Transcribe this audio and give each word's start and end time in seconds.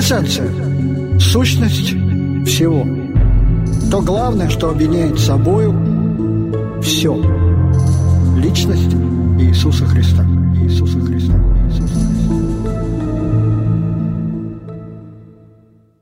Квинтэссенция, 0.00 1.20
сущность 1.20 1.90
всего. 2.48 2.86
То 3.90 4.00
главное, 4.00 4.48
что 4.48 4.70
объединяет 4.70 5.18
собою 5.18 5.74
все. 6.82 7.14
Личность 8.38 8.94
Иисуса 9.38 9.84
Христа. 9.84 10.24
Иисуса 10.62 10.98
Христа. 11.00 11.34
Иисуса 11.66 11.86
Христа. 11.86 12.30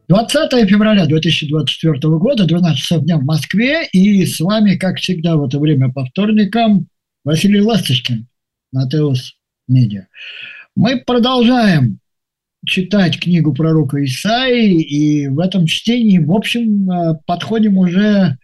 20 0.06 0.70
февраля 0.70 1.06
2024 1.06 1.98
года, 2.18 2.44
12 2.46 2.78
часов 2.78 3.02
дня 3.02 3.18
в 3.18 3.24
Москве, 3.24 3.84
и 3.90 4.24
с 4.24 4.38
вами, 4.38 4.76
как 4.76 4.98
всегда, 4.98 5.36
в 5.36 5.44
это 5.44 5.58
время 5.58 5.92
по 5.92 6.04
вторникам, 6.04 6.86
Василий 7.24 7.60
Ласточкин, 7.60 8.28
Натеус 8.70 9.34
Медиа. 9.66 10.06
Мы 10.76 11.02
продолжаем 11.04 11.98
читать 12.66 13.20
книгу 13.20 13.54
пророка 13.54 14.04
Исаии, 14.04 14.80
и 14.80 15.28
в 15.28 15.38
этом 15.40 15.66
чтении, 15.66 16.18
в 16.18 16.32
общем, 16.32 16.90
э, 16.90 17.14
подходим 17.26 17.78
уже 17.78 18.36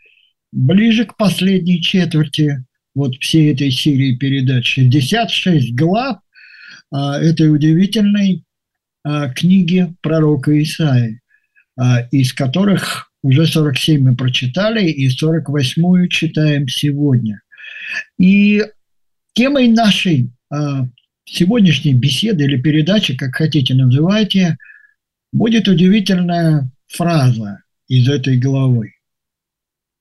ближе 0.52 1.04
к 1.04 1.16
последней 1.16 1.82
четверти 1.82 2.64
вот 2.94 3.16
всей 3.16 3.52
этой 3.52 3.70
серии 3.70 4.16
передач. 4.16 4.74
66 4.74 5.74
глав 5.74 6.18
э, 6.92 6.96
этой 6.96 7.52
удивительной 7.52 8.44
э, 9.04 9.32
книги 9.34 9.92
пророка 10.00 10.62
Исаии, 10.62 11.20
из 12.12 12.32
которых 12.32 13.10
уже 13.22 13.46
47 13.48 14.00
мы 14.00 14.14
прочитали, 14.14 14.88
и 14.88 15.08
48-ю 15.08 16.06
читаем 16.06 16.68
сегодня. 16.68 17.40
И 18.16 18.62
темой 19.32 19.66
нашей 19.66 20.30
сегодняшней 21.24 21.94
беседы 21.94 22.44
или 22.44 22.60
передачи, 22.60 23.16
как 23.16 23.34
хотите 23.34 23.74
называйте, 23.74 24.56
будет 25.32 25.68
удивительная 25.68 26.70
фраза 26.86 27.62
из 27.88 28.08
этой 28.08 28.38
главы. 28.38 28.94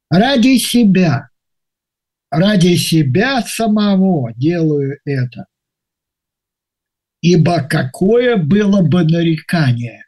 Ради 0.09 0.57
себя, 0.57 1.29
ради 2.29 2.75
себя 2.75 3.41
самого 3.41 4.33
делаю 4.35 4.99
это. 5.05 5.47
Ибо 7.21 7.63
какое 7.63 8.35
было 8.35 8.81
бы 8.81 9.03
нарекание 9.03 10.05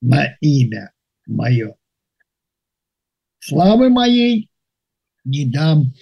на 0.00 0.36
имя 0.40 0.92
мое? 1.26 1.76
Славы 3.38 3.88
моей 3.88 4.50
не 5.24 5.46
дам 5.46 5.94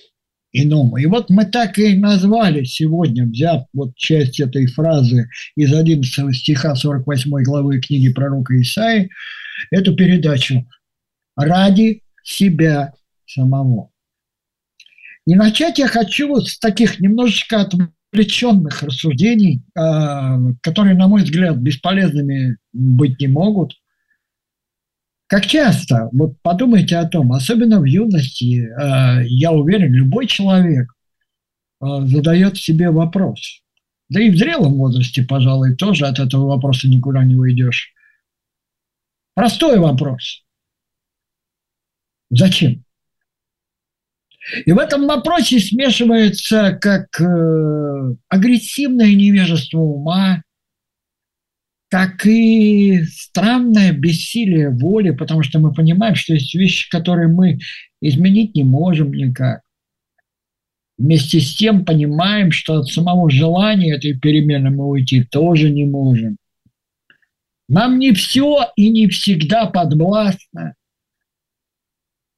иному. 0.62 0.97
И 0.97 1.07
вот 1.07 1.31
мы 1.31 1.45
так 1.45 1.79
и 1.79 1.97
назвали 1.97 2.65
сегодня, 2.65 3.27
взяв 3.27 3.67
вот 3.73 3.95
часть 3.97 4.41
этой 4.41 4.67
фразы 4.67 5.29
из 5.57 5.73
11 5.75 6.35
стиха 6.35 6.75
48 6.75 7.31
главы 7.43 7.81
книги 7.81 8.13
пророка 8.13 8.61
Исаи, 8.61 9.11
эту 9.71 9.95
передачу 9.95 10.67
«Ради 11.37 12.03
себя 12.23 12.93
самого». 13.27 13.91
И 15.27 15.35
начать 15.35 15.79
я 15.79 15.89
хочу 15.89 16.29
вот 16.29 16.48
с 16.48 16.59
таких 16.59 17.01
немножечко 17.01 17.63
отвлеченных 18.13 18.83
рассуждений, 18.83 19.63
а, 19.77 20.39
которые, 20.63 20.95
на 20.97 21.09
мой 21.09 21.23
взгляд, 21.23 21.57
бесполезными 21.57 22.57
быть 22.73 23.20
не 23.20 23.27
могут– 23.27 23.75
как 25.27 25.47
часто, 25.47 26.09
вот 26.13 26.41
подумайте 26.43 26.97
о 26.97 27.09
том, 27.09 27.33
особенно 27.33 27.81
в 27.81 27.85
юности, 27.85 28.69
э, 28.69 29.27
я 29.27 29.51
уверен, 29.51 29.93
любой 29.93 30.27
человек 30.27 30.93
э, 31.81 31.87
задает 32.05 32.57
себе 32.57 32.91
вопрос. 32.91 33.63
Да 34.09 34.21
и 34.21 34.31
в 34.31 34.37
зрелом 34.37 34.75
возрасте, 34.75 35.23
пожалуй, 35.23 35.75
тоже 35.75 36.07
от 36.07 36.21
этого 36.21 36.47
вопроса 36.47 36.89
никуда 36.89 37.25
не 37.25 37.35
уйдешь. 37.35 37.93
Простой 39.35 39.79
вопрос. 39.81 40.45
Зачем? 42.31 42.85
И 44.65 44.70
в 44.70 44.79
этом 44.79 45.09
вопросе 45.09 45.59
смешивается 45.59 46.79
как 46.81 47.20
э, 47.20 48.15
агрессивное 48.29 49.13
невежество 49.13 49.81
ума, 49.81 50.42
так 51.96 52.27
и 52.27 53.05
странное 53.05 53.90
бессилие 53.90 54.68
воли, 54.68 55.12
потому 55.12 55.42
что 55.42 55.58
мы 55.61 55.73
понимаем, 55.73 56.14
что 56.14 56.34
есть 56.34 56.55
вещи, 56.55 56.90
которые 56.90 57.29
мы 57.29 57.58
изменить 58.02 58.55
не 58.55 58.64
можем 58.64 59.14
никак. 59.14 59.62
Вместе 60.98 61.40
с 61.40 61.56
тем 61.56 61.86
понимаем, 61.86 62.52
что 62.52 62.80
от 62.80 62.89
самого 62.89 63.30
желания 63.30 63.95
этой 63.95 64.12
перемены 64.12 64.68
мы 64.68 64.86
уйти 64.86 65.24
тоже 65.24 65.70
не 65.70 65.86
можем. 65.86 66.36
Нам 67.67 67.98
не 67.98 68.12
все 68.12 68.70
и 68.77 68.90
не 68.90 69.08
всегда 69.08 69.64
подвластно. 69.64 70.74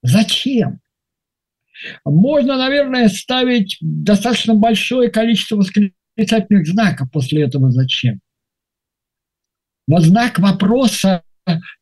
Зачем? 0.05 0.79
Можно, 2.05 2.59
наверное, 2.59 3.09
ставить 3.09 3.77
достаточно 3.81 4.55
большое 4.55 5.11
количество 5.11 5.57
восклицательных 5.57 6.65
знаков 6.65 7.11
после 7.11 7.43
этого 7.43 7.73
«зачем». 7.73 8.21
Но 9.89 10.01
знак 10.01 10.39
вопроса, 10.39 11.23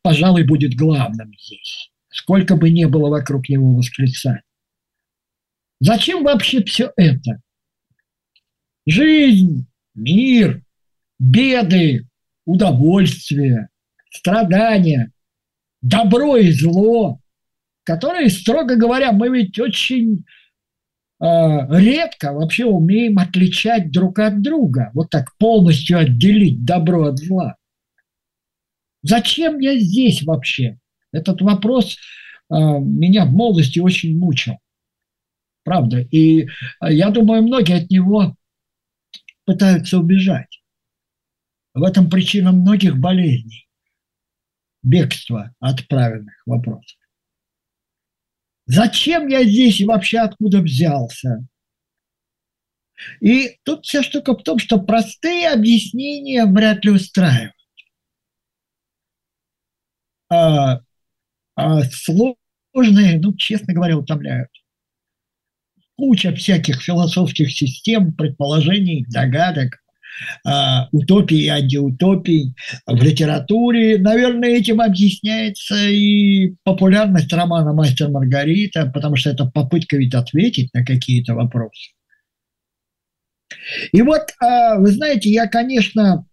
пожалуй, 0.02 0.44
будет 0.44 0.74
главным 0.76 1.32
здесь. 1.38 1.90
Сколько 2.08 2.56
бы 2.56 2.70
ни 2.70 2.84
было 2.84 3.10
вокруг 3.10 3.48
него 3.48 3.74
восклицаний. 3.74 4.42
Зачем 5.80 6.22
вообще 6.22 6.62
все 6.62 6.92
это? 6.96 7.40
Жизнь, 8.86 9.66
мир, 9.94 10.62
беды, 11.18 12.06
удовольствие, 12.46 13.68
страдания, 14.10 15.10
добро 15.82 16.36
и 16.36 16.52
зло, 16.52 17.20
которые, 17.82 18.30
строго 18.30 18.76
говоря, 18.76 19.10
мы 19.10 19.28
ведь 19.30 19.58
очень 19.58 20.24
э, 21.20 21.26
редко 21.70 22.32
вообще 22.32 22.66
умеем 22.66 23.18
отличать 23.18 23.90
друг 23.90 24.20
от 24.20 24.40
друга, 24.42 24.92
вот 24.94 25.10
так 25.10 25.36
полностью 25.38 25.98
отделить 25.98 26.64
добро 26.64 27.08
от 27.08 27.18
зла. 27.18 27.55
Зачем 29.08 29.60
я 29.60 29.78
здесь 29.78 30.24
вообще? 30.24 30.80
Этот 31.12 31.40
вопрос 31.40 31.94
э, 31.94 32.54
меня 32.54 33.24
в 33.24 33.32
молодости 33.32 33.78
очень 33.78 34.18
мучил. 34.18 34.58
Правда. 35.62 36.00
И 36.00 36.42
э, 36.42 36.48
я 36.90 37.10
думаю, 37.10 37.44
многие 37.44 37.84
от 37.84 37.88
него 37.88 38.34
пытаются 39.44 39.98
убежать. 40.00 40.60
В 41.72 41.84
этом 41.84 42.10
причина 42.10 42.50
многих 42.50 42.96
болезней. 42.96 43.68
Бегство 44.82 45.54
от 45.60 45.86
правильных 45.86 46.42
вопросов. 46.44 46.98
Зачем 48.66 49.28
я 49.28 49.44
здесь 49.44 49.80
и 49.80 49.84
вообще 49.84 50.18
откуда 50.18 50.60
взялся? 50.60 51.46
И 53.20 53.58
тут 53.62 53.84
вся 53.84 54.02
штука 54.02 54.36
в 54.36 54.42
том, 54.42 54.58
что 54.58 54.80
простые 54.80 55.50
объяснения 55.50 56.44
вряд 56.44 56.84
ли 56.84 56.90
устраивают 56.90 57.55
а, 60.28 60.80
а 61.54 61.82
сложные, 61.84 63.18
ну, 63.20 63.34
честно 63.34 63.74
говоря, 63.74 63.96
утомляют. 63.98 64.50
Куча 65.96 66.34
всяких 66.34 66.82
философских 66.82 67.50
систем, 67.50 68.12
предположений, 68.12 69.06
догадок, 69.08 69.80
а, 70.44 70.88
утопий 70.92 71.44
и 71.44 71.48
антиутопий 71.48 72.54
в 72.86 73.02
литературе. 73.02 73.98
Наверное, 73.98 74.50
этим 74.50 74.80
объясняется 74.80 75.76
и 75.88 76.54
популярность 76.64 77.32
романа 77.32 77.72
«Мастер 77.72 78.10
Маргарита», 78.10 78.90
потому 78.92 79.16
что 79.16 79.30
это 79.30 79.46
попытка 79.46 79.96
ведь 79.96 80.14
ответить 80.14 80.72
на 80.74 80.84
какие-то 80.84 81.34
вопросы. 81.34 81.92
И 83.92 84.02
вот, 84.02 84.22
а, 84.40 84.78
вы 84.78 84.88
знаете, 84.88 85.30
я, 85.30 85.46
конечно, 85.46 86.26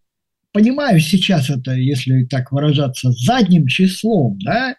понимаю 0.53 0.99
сейчас 0.99 1.49
это, 1.49 1.73
если 1.73 2.25
так 2.25 2.51
выражаться, 2.51 3.11
задним 3.11 3.67
числом, 3.67 4.39
да, 4.39 4.75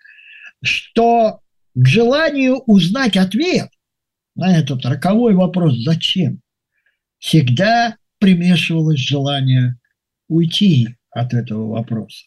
что 0.63 1.41
к 1.75 1.87
желанию 1.87 2.59
узнать 2.67 3.17
ответ 3.17 3.69
на 4.35 4.57
этот 4.57 4.85
роковой 4.87 5.35
вопрос 5.35 5.77
«зачем?» 5.85 6.41
всегда 7.19 7.97
примешивалось 8.19 9.01
желание 9.01 9.79
уйти 10.29 10.97
от 11.11 11.35
этого 11.35 11.71
вопроса. 11.71 12.27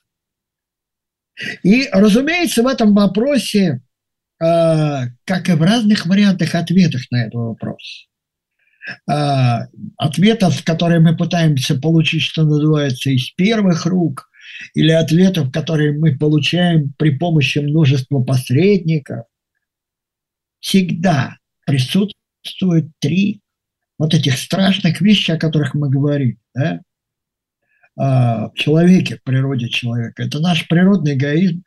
И, 1.63 1.88
разумеется, 1.91 2.63
в 2.63 2.67
этом 2.67 2.93
вопросе, 2.95 3.81
э, 4.39 5.03
как 5.23 5.50
и 5.50 5.53
в 5.53 5.61
разных 5.61 6.05
вариантах 6.05 6.55
ответов 6.55 7.01
на 7.11 7.23
этот 7.23 7.35
вопрос, 7.35 8.07
ответов, 9.06 10.63
которые 10.63 11.00
мы 11.00 11.16
пытаемся 11.16 11.80
получить, 11.80 12.22
что 12.22 12.44
называется, 12.44 13.10
из 13.10 13.30
первых 13.31 13.86
рук, 13.86 14.30
или 14.74 14.92
ответов, 14.92 15.51
которые 15.51 15.98
мы 15.98 16.18
получаем 16.18 16.94
при 16.98 17.12
помощи 17.12 17.60
множества 17.60 18.22
посредников, 18.24 19.25
всегда 20.60 21.38
присутствуют 21.66 22.92
три 23.00 23.42
вот 24.00 24.13
этих 24.13 24.38
страшных 24.38 25.01
вещей, 25.01 25.34
о 25.34 25.39
которых 25.39 25.74
мы 25.74 25.89
говорим. 25.89 26.38
Да? 26.56 26.81
в 27.98 28.51
человеке, 28.54 29.18
в 29.18 29.24
природе 29.24 29.69
человека. 29.69 30.22
Это 30.22 30.39
наш 30.39 30.68
природный 30.68 31.16
эгоизм, 31.16 31.63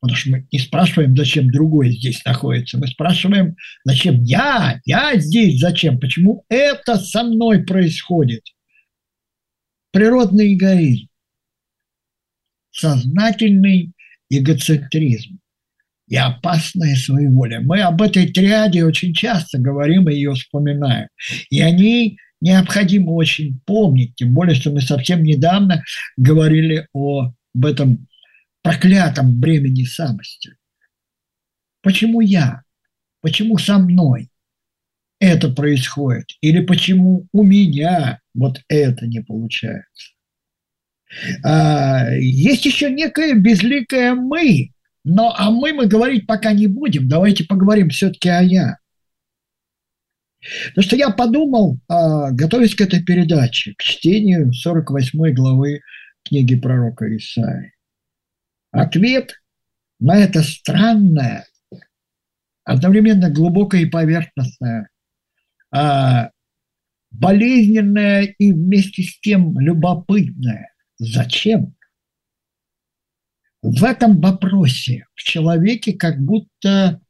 Потому 0.00 0.16
что 0.16 0.30
мы 0.30 0.46
не 0.52 0.58
спрашиваем, 0.58 1.16
зачем 1.16 1.50
другой 1.50 1.90
здесь 1.92 2.24
находится. 2.24 2.78
Мы 2.78 2.86
спрашиваем, 2.86 3.56
зачем 3.84 4.22
я, 4.22 4.80
я 4.84 5.18
здесь, 5.18 5.58
зачем, 5.58 5.98
почему 5.98 6.44
это 6.48 6.96
со 6.96 7.24
мной 7.24 7.64
происходит. 7.64 8.42
Природный 9.90 10.54
эгоизм, 10.54 11.08
сознательный 12.70 13.92
эгоцентризм 14.30 15.40
и 16.06 16.16
опасная 16.16 16.94
своеволие. 16.94 17.60
Мы 17.60 17.80
об 17.80 18.00
этой 18.00 18.30
триаде 18.30 18.84
очень 18.84 19.12
часто 19.12 19.58
говорим 19.58 20.08
и 20.08 20.14
ее 20.14 20.34
вспоминаем. 20.34 21.08
И 21.50 21.60
они 21.60 22.18
необходимо 22.40 23.10
очень 23.12 23.60
помнить, 23.66 24.14
тем 24.14 24.32
более, 24.32 24.54
что 24.54 24.70
мы 24.70 24.80
совсем 24.80 25.24
недавно 25.24 25.82
говорили 26.16 26.86
о, 26.92 27.32
об 27.54 27.64
этом 27.64 28.06
проклятом 28.68 29.40
бремени 29.40 29.84
самости. 29.84 30.56
Почему 31.82 32.20
я? 32.20 32.62
Почему 33.22 33.56
со 33.56 33.78
мной 33.78 34.28
это 35.20 35.48
происходит? 35.48 36.26
Или 36.42 36.60
почему 36.60 37.26
у 37.32 37.44
меня 37.44 38.20
вот 38.34 38.60
это 38.68 39.06
не 39.06 39.20
получается? 39.20 40.12
А, 41.42 42.10
есть 42.10 42.66
еще 42.66 42.90
некое 42.90 43.34
безликое 43.34 44.14
«мы», 44.14 44.72
но 45.02 45.34
о 45.34 45.50
«мы» 45.50 45.72
мы 45.72 45.86
говорить 45.86 46.26
пока 46.26 46.52
не 46.52 46.66
будем. 46.66 47.08
Давайте 47.08 47.44
поговорим 47.44 47.88
все-таки 47.88 48.28
о 48.28 48.42
«я». 48.42 48.76
Потому 50.68 50.84
что 50.84 50.96
я 50.96 51.08
подумал, 51.08 51.80
а, 51.88 52.30
готовясь 52.32 52.74
к 52.74 52.82
этой 52.82 53.02
передаче, 53.02 53.74
к 53.78 53.82
чтению 53.82 54.52
48 54.52 55.32
главы 55.32 55.80
книги 56.22 56.54
пророка 56.54 57.16
Исаии. 57.16 57.72
Ответ 58.70 59.34
на 59.98 60.16
это 60.16 60.42
странное, 60.42 61.46
одновременно 62.64 63.30
глубокое 63.30 63.82
и 63.82 63.86
поверхностное, 63.86 64.88
а, 65.70 66.30
болезненное 67.10 68.22
и 68.38 68.52
вместе 68.52 69.02
с 69.02 69.18
тем 69.20 69.58
любопытное. 69.58 70.72
Зачем? 70.98 71.74
В 73.62 73.82
этом 73.84 74.20
вопросе 74.20 75.06
в 75.14 75.22
человеке 75.22 75.92
как 75.94 76.20
будто 76.20 77.00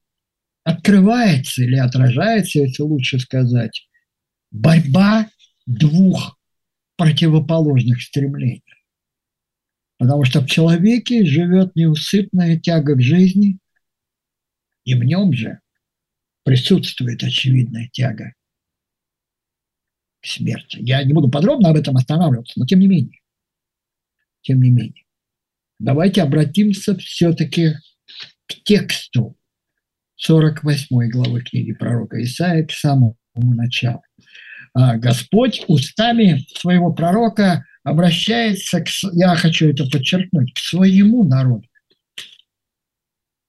открывается 0.65 1.63
или 1.63 1.77
отражается, 1.77 2.61
если 2.61 2.83
лучше 2.83 3.19
сказать, 3.19 3.89
борьба 4.51 5.29
двух 5.67 6.39
противоположных 6.97 8.03
стремлений. 8.03 8.63
Потому 9.99 10.25
что 10.25 10.41
в 10.41 10.47
человеке 10.47 11.25
живет 11.25 11.75
неусыпная 11.75 12.59
тяга 12.59 12.95
к 12.95 13.03
жизни, 13.03 13.59
и 14.85 14.95
в 14.95 15.03
нем 15.03 15.33
же 15.33 15.61
присутствует 16.45 17.23
очевидная 17.23 17.89
тяга 17.93 18.33
к 20.23 20.27
смерти. 20.27 20.79
Я 20.81 21.03
не 21.03 21.13
буду 21.13 21.29
подробно 21.29 21.71
об 21.71 21.77
этом 21.77 21.97
останавливаться, 21.97 22.59
но 22.59 22.65
тем 22.65 22.79
не 22.79 22.87
менее, 22.87 23.21
тем 24.43 24.63
не 24.63 24.71
менее, 24.71 25.05
давайте 25.79 26.23
обратимся 26.23 26.97
все-таки 26.97 27.75
к 28.47 28.55
тексту 28.65 29.37
48 30.17 31.11
главы 31.11 31.43
книги 31.43 31.73
пророка 31.73 32.23
Исаия, 32.23 32.65
к 32.65 32.71
самому 32.71 33.17
началу. 33.35 34.03
А 34.75 34.97
Господь 34.97 35.65
устами 35.67 36.47
своего 36.57 36.93
пророка 36.93 37.65
обращается, 37.85 38.81
к, 38.81 38.89
я 39.13 39.35
хочу 39.37 39.69
это 39.69 39.85
подчеркнуть, 39.87 40.55
к 40.55 40.59
своему 40.59 41.25
народу. 41.25 41.67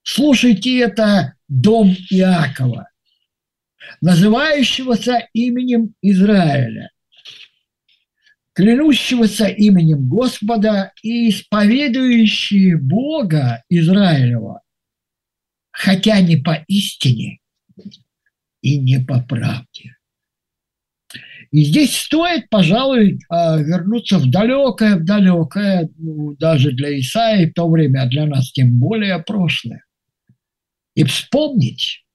Слушайте 0.04 0.80
это, 0.80 1.36
дом 1.48 1.96
Иакова, 2.10 2.90
называющегося 4.02 5.28
именем 5.34 5.94
Израиля, 6.02 6.90
клянущегося 8.54 9.48
именем 9.48 10.10
Господа 10.10 10.94
и 11.04 11.30
исповедующие 11.30 12.78
Бога 12.78 13.64
Израилева, 13.70 14.62
хотя 15.72 16.22
не 16.22 16.38
по 16.38 16.64
истине 16.68 17.40
и 18.62 18.80
не 18.80 19.00
по 19.00 19.22
правде. 19.22 19.99
И 21.52 21.64
здесь 21.64 21.98
стоит, 21.98 22.48
пожалуй, 22.50 23.20
а, 23.28 23.58
вернуться 23.58 24.20
в 24.20 24.30
далекое, 24.30 24.98
в 24.98 25.04
далекое, 25.04 25.90
ну, 25.98 26.36
даже 26.36 26.72
для 26.72 27.00
Исаи 27.00 27.46
в 27.46 27.54
то 27.54 27.68
время, 27.68 28.04
а 28.04 28.08
для 28.08 28.28
нас 28.28 28.52
тем 28.52 28.80
более 28.80 29.18
прошлое. 29.20 29.84
И 30.94 31.04
вспомнить, 31.04 32.06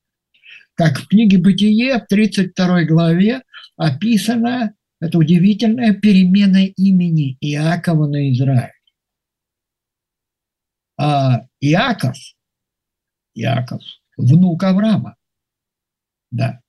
как 0.75 0.99
в 0.99 1.09
книге 1.09 1.39
«Бытие» 1.39 1.99
в 1.99 2.07
32 2.07 2.85
главе 2.85 3.43
описана 3.77 4.75
эта 5.01 5.19
удивительная 5.19 5.95
перемена 5.95 6.67
имени 6.67 7.37
Иакова 7.41 8.07
на 8.07 8.33
Израиль. 8.33 8.71
А 10.97 11.47
Иаков, 11.61 12.17
Иаков, 13.35 13.83
внук 14.17 14.63
Авраама, 14.63 15.17
да, 16.31 16.61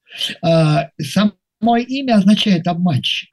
а, 0.41 0.89
сам 0.99 1.33
Мое 1.65 1.83
имя 1.83 2.17
означает 2.17 2.67
обманщик. 2.67 3.29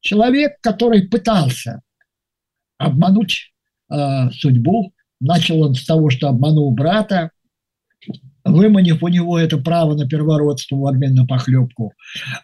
Человек, 0.00 0.60
который 0.60 1.08
пытался 1.08 1.80
обмануть 2.76 3.54
э, 3.90 4.30
судьбу, 4.32 4.92
начал 5.18 5.62
он 5.62 5.74
с 5.74 5.86
того, 5.86 6.10
что 6.10 6.28
обманул 6.28 6.74
брата, 6.74 7.30
выманив 8.44 9.02
у 9.02 9.08
него 9.08 9.38
это 9.38 9.56
право 9.56 9.94
на 9.94 10.06
первородство 10.06 10.76
в 10.76 10.86
обмен 10.86 11.14
на 11.14 11.26
похлебку. 11.26 11.94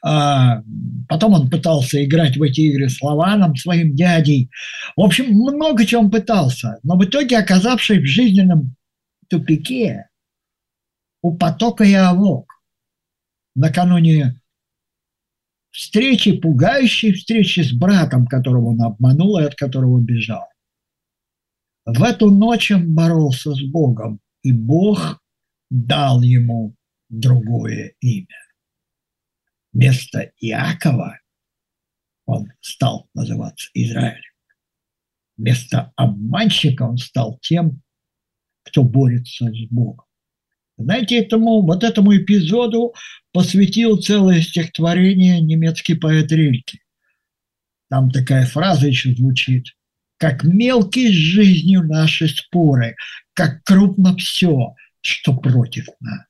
А 0.03 0.63
потом 1.07 1.35
он 1.35 1.51
пытался 1.51 2.03
играть 2.03 2.39
в 2.39 2.43
эти 2.43 2.63
игры 2.63 2.89
с 2.89 3.03
Лаваном, 3.03 3.57
своим 3.57 3.95
дядей. 3.95 4.49
В 4.97 5.03
общем, 5.03 5.35
много 5.35 5.85
он 5.99 6.11
пытался. 6.11 6.79
Но 6.83 6.97
в 6.97 7.05
итоге, 7.05 7.37
оказавшись 7.37 7.99
в 7.99 8.07
жизненном 8.07 8.75
тупике, 9.29 10.09
у 11.21 11.37
потока 11.37 11.85
Явок, 11.85 12.51
накануне 13.55 14.42
встречи, 15.73 16.39
пугающей 16.39 17.13
встречи 17.13 17.61
с 17.61 17.73
братом, 17.73 18.27
которого 18.27 18.69
он 18.69 18.83
обманул 18.83 19.39
и 19.39 19.45
от 19.45 19.55
которого 19.55 20.01
бежал. 20.01 20.47
В 21.85 22.03
эту 22.03 22.31
ночь 22.31 22.71
он 22.71 22.95
боролся 22.95 23.53
с 23.55 23.63
Богом, 23.63 24.21
и 24.43 24.53
Бог 24.53 25.21
дал 25.71 26.23
ему 26.23 26.77
другое 27.09 27.95
имя. 28.01 28.39
Вместо 29.73 30.31
Иакова 30.39 31.19
он 32.27 32.53
стал 32.61 33.09
называться 33.15 33.71
Израилем. 33.75 34.23
Вместо 35.37 35.93
обманщика 35.97 36.83
он 36.83 36.99
стал 36.99 37.39
тем, 37.41 37.83
кто 38.63 38.85
борется 38.85 39.47
с 39.47 39.69
Богом. 39.71 40.05
Знаете, 40.83 41.19
этому, 41.19 41.63
вот 41.63 41.85
этому 41.85 42.17
эпизоду 42.17 42.95
посвятил 43.33 43.97
целое 43.99 44.41
стихотворение 44.41 45.41
немецкий 45.41 45.95
поэт 45.95 46.31
Рильке. 46.33 46.79
Там 47.89 48.11
такая 48.11 48.47
фраза 48.47 48.87
еще 48.87 49.15
звучит. 49.15 49.67
«Как 50.19 50.45
мелкие 50.45 51.09
с 51.09 51.15
жизнью 51.15 51.83
наши 51.83 52.29
споры, 52.29 52.95
как 53.35 53.65
крупно 53.65 54.17
все, 54.17 54.75
что 55.01 55.37
против 55.37 55.87
нас». 56.01 56.27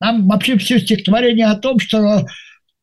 Там 0.00 0.26
вообще 0.28 0.56
все 0.58 0.78
стихотворение 0.78 1.46
о 1.46 1.56
том, 1.56 1.78
что 1.78 2.24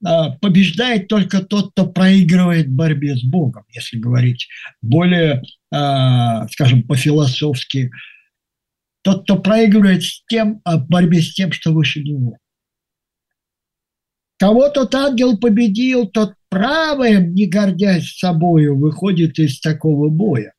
а, 0.05 0.31
побеждает 0.41 1.07
только 1.07 1.41
тот, 1.41 1.71
кто 1.71 1.87
проигрывает 1.87 2.67
в 2.67 2.75
борьбе 2.75 3.15
с 3.15 3.23
Богом, 3.23 3.63
если 3.73 3.97
говорить 3.97 4.47
более, 4.81 5.41
а, 5.71 6.47
скажем, 6.49 6.83
по-философски, 6.83 7.91
тот, 9.05 9.21
кто 9.23 9.37
проигрывает 9.37 10.01
с 10.01 10.25
тем, 10.25 10.61
а, 10.63 10.79
в 10.79 10.87
борьбе 10.87 11.21
с 11.21 11.31
тем, 11.31 11.51
что 11.51 11.71
выше 11.71 12.01
него. 12.01 12.39
Кого 14.39 14.67
тот 14.69 14.95
ангел 14.95 15.37
победил, 15.37 16.07
тот 16.07 16.33
правым, 16.49 17.35
не 17.35 17.45
гордясь 17.45 18.17
собою, 18.17 18.75
выходит 18.79 19.37
из 19.37 19.59
такого 19.59 20.09
боя. 20.09 20.55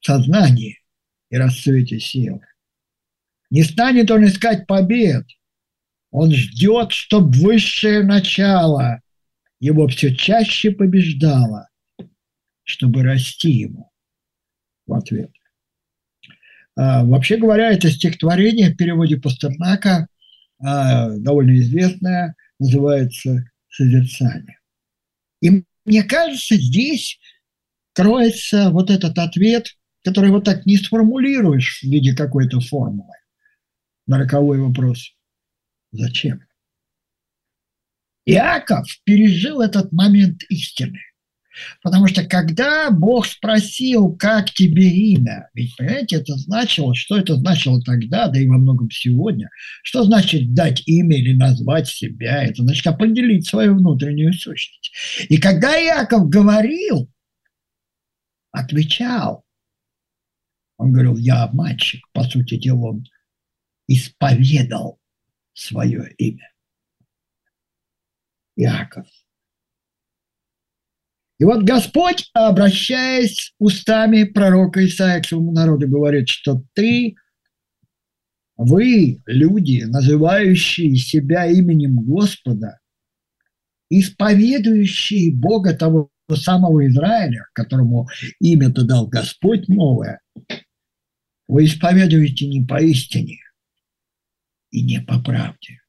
Сознание 0.00 0.78
и 1.28 1.36
расцвете 1.36 2.00
сил. 2.00 2.40
Не 3.50 3.64
станет 3.64 4.10
он 4.10 4.24
искать 4.24 4.66
побед. 4.66 5.26
Он 6.10 6.32
ждет, 6.32 6.92
чтоб 6.92 7.36
высшее 7.36 8.02
начало 8.02 9.02
его 9.58 9.86
все 9.88 10.16
чаще 10.16 10.70
побеждало, 10.70 11.68
чтобы 12.64 13.02
расти 13.02 13.50
ему 13.50 13.92
в 14.86 14.94
ответ. 14.94 15.30
А, 16.76 17.04
вообще 17.04 17.36
говоря, 17.36 17.72
это 17.72 17.90
стихотворение 17.90 18.70
в 18.70 18.76
переводе 18.76 19.16
Пастернака 19.16 20.08
а, 20.58 21.10
довольно 21.10 21.58
известное, 21.58 22.34
называется 22.58 23.44
«Созерцание». 23.68 24.58
И 25.40 25.64
мне 25.84 26.02
кажется, 26.04 26.56
здесь 26.56 27.18
кроется 27.94 28.70
вот 28.70 28.90
этот 28.90 29.18
ответ, 29.18 29.68
который 30.04 30.30
вот 30.30 30.44
так 30.44 30.66
не 30.66 30.76
сформулируешь 30.76 31.80
в 31.80 31.84
виде 31.84 32.14
какой-то 32.14 32.60
формулы 32.60 33.14
на 34.06 34.18
роковой 34.18 34.60
вопрос. 34.60 35.14
Зачем? 35.92 36.40
Иаков 38.26 38.86
пережил 39.04 39.60
этот 39.60 39.92
момент 39.92 40.42
истины. 40.48 41.00
Потому 41.82 42.06
что 42.06 42.24
когда 42.24 42.90
Бог 42.90 43.26
спросил, 43.26 44.14
как 44.16 44.50
тебе 44.50 44.88
имя, 44.88 45.48
ведь, 45.54 45.76
понимаете, 45.76 46.16
это 46.16 46.34
значило, 46.36 46.94
что 46.94 47.18
это 47.18 47.36
значило 47.36 47.82
тогда, 47.82 48.28
да 48.28 48.38
и 48.38 48.46
во 48.46 48.58
многом 48.58 48.90
сегодня, 48.90 49.48
что 49.82 50.04
значит 50.04 50.54
дать 50.54 50.82
имя 50.86 51.16
или 51.16 51.34
назвать 51.34 51.88
себя, 51.88 52.42
это 52.44 52.62
значит 52.62 52.86
определить 52.86 53.46
свою 53.46 53.74
внутреннюю 53.74 54.32
сущность. 54.32 54.92
И 55.28 55.38
когда 55.38 55.72
Иаков 55.80 56.28
говорил, 56.28 57.10
отвечал, 58.52 59.44
он 60.76 60.92
говорил, 60.92 61.16
я 61.16 61.42
обманщик, 61.42 62.06
по 62.12 62.24
сути 62.24 62.56
дела, 62.56 62.92
он 62.92 63.04
исповедал 63.86 64.98
свое 65.52 66.12
имя. 66.16 66.50
Иаков. 68.56 69.06
И 71.40 71.44
вот 71.44 71.62
Господь, 71.62 72.28
обращаясь 72.34 73.54
устами 73.58 74.24
пророка 74.24 74.84
Исаия 74.84 75.22
к 75.22 75.26
своему 75.26 75.52
народу, 75.52 75.88
говорит, 75.88 76.28
что 76.28 76.62
ты, 76.74 77.16
вы, 78.58 79.22
люди, 79.24 79.84
называющие 79.84 80.94
себя 80.96 81.46
именем 81.46 81.96
Господа, 82.04 82.78
исповедующие 83.88 85.34
Бога 85.34 85.74
того 85.74 86.10
самого 86.30 86.86
Израиля, 86.86 87.46
которому 87.54 88.06
имя-то 88.38 88.84
дал 88.84 89.06
Господь 89.06 89.66
новое, 89.66 90.20
вы 91.48 91.64
исповедуете 91.64 92.48
не 92.48 92.62
по 92.66 92.82
истине 92.82 93.38
и 94.70 94.82
не 94.82 95.00
по 95.00 95.18
правде, 95.22 95.80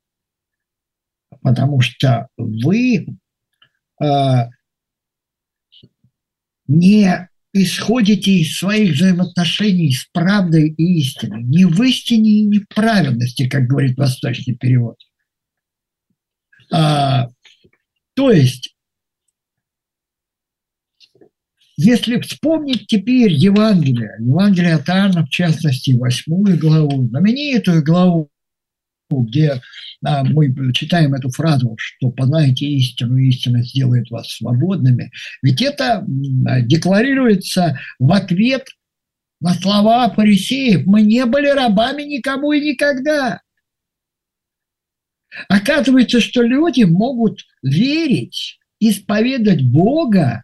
потому 1.41 1.81
что 1.81 2.29
вы 2.37 3.05
э, 4.01 4.05
не 6.71 7.27
исходите 7.53 8.31
из 8.31 8.57
своих 8.57 8.95
взаимоотношений 8.95 9.91
с 9.91 10.05
правдой 10.13 10.69
и 10.69 10.99
истиной, 10.99 11.43
не 11.43 11.65
в 11.65 11.81
истине 11.83 12.29
и 12.31 12.43
не 12.43 12.59
в 12.59 12.67
как 13.49 13.67
говорит 13.67 13.97
восточный 13.97 14.55
перевод. 14.55 14.97
А, 16.71 17.27
то 18.13 18.31
есть, 18.31 18.73
если 21.75 22.21
вспомнить 22.21 22.87
теперь 22.87 23.33
Евангелие, 23.33 24.15
Евангелие 24.19 24.75
от 24.75 24.87
Иоанна, 24.87 25.25
в 25.25 25.29
частности, 25.29 25.91
восьмую 25.91 26.57
главу, 26.57 27.05
знаменитую 27.09 27.83
главу, 27.83 28.30
где 29.19 29.61
а, 30.03 30.23
мы 30.23 30.53
читаем 30.73 31.13
эту 31.13 31.29
фразу, 31.29 31.75
что 31.77 32.09
познаете 32.09 32.65
истину, 32.65 33.17
истина 33.17 33.63
сделает 33.63 34.09
вас 34.09 34.31
свободными, 34.31 35.11
ведь 35.41 35.61
это 35.61 36.03
декларируется 36.07 37.77
в 37.99 38.11
ответ 38.11 38.67
на 39.41 39.53
слова 39.53 40.09
фарисеев. 40.09 40.85
Мы 40.85 41.01
не 41.01 41.25
были 41.25 41.47
рабами 41.47 42.03
никому 42.03 42.53
и 42.53 42.61
никогда. 42.61 43.41
Оказывается, 45.47 46.19
что 46.19 46.41
люди 46.41 46.83
могут 46.83 47.45
верить, 47.63 48.59
исповедать 48.79 49.63
Бога, 49.63 50.43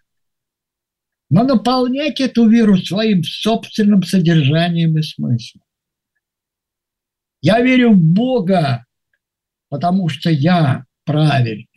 но 1.30 1.44
наполнять 1.44 2.22
эту 2.22 2.48
веру 2.48 2.78
своим 2.78 3.24
собственным 3.24 4.04
содержанием 4.04 4.98
и 4.98 5.02
смыслом. 5.02 5.62
Я 7.42 7.62
верю 7.62 7.92
в 7.92 8.02
Бога, 8.02 8.86
потому 9.70 10.10
что 10.10 10.30
я 10.30 10.86
правильный. 11.06 11.68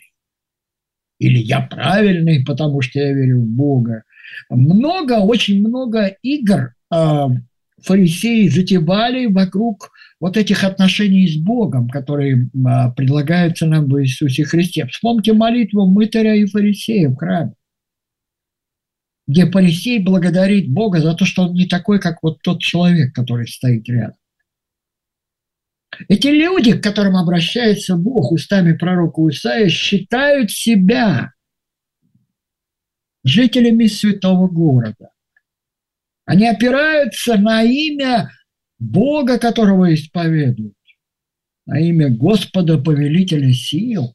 Или 1.19 1.39
я 1.39 1.61
правильный, 1.61 2.45
потому 2.45 2.81
что 2.81 2.99
я 2.99 3.13
верю 3.13 3.41
в 3.41 3.47
Бога. 3.47 4.05
Много, 4.49 5.21
очень 5.21 5.61
много 5.61 6.17
игр 6.23 6.75
э, 6.93 7.27
фарисеи 7.83 8.49
затевали 8.49 9.27
вокруг 9.27 9.91
вот 10.19 10.37
этих 10.37 10.65
отношений 10.65 11.29
с 11.29 11.37
Богом, 11.37 11.89
которые 11.89 12.47
э, 12.47 12.93
предлагаются 12.97 13.67
нам 13.67 13.87
в 13.87 14.03
Иисусе 14.03 14.45
Христе. 14.45 14.87
Вспомните 14.87 15.33
молитву 15.33 15.87
мытаря 15.87 16.35
и 16.35 16.47
фарисея 16.47 17.09
в 17.09 17.17
храме, 17.17 17.53
где 19.27 19.51
фарисей 19.51 20.03
благодарит 20.03 20.71
Бога 20.71 21.01
за 21.01 21.15
то, 21.15 21.25
что 21.25 21.43
он 21.43 21.55
не 21.55 21.67
такой, 21.67 22.01
как 22.01 22.23
вот 22.23 22.41
тот 22.43 22.61
человек, 22.61 23.15
который 23.15 23.47
стоит 23.47 23.89
рядом. 23.89 24.20
Эти 26.09 26.29
люди, 26.29 26.79
к 26.79 26.83
которым 26.83 27.17
обращается 27.17 27.97
Бог 27.97 28.33
устами 28.33 28.73
пророка 28.77 29.23
Исаия, 29.29 29.69
считают 29.69 30.51
себя 30.51 31.33
жителями 33.25 33.87
святого 33.87 34.49
города. 34.49 35.11
Они 36.25 36.47
опираются 36.47 37.37
на 37.37 37.63
имя 37.63 38.31
Бога, 38.79 39.39
которого 39.39 39.93
исповедуют, 39.93 40.77
на 41.67 41.81
имя 41.81 42.09
Господа, 42.09 42.79
повелителя 42.79 43.53
сил, 43.53 44.15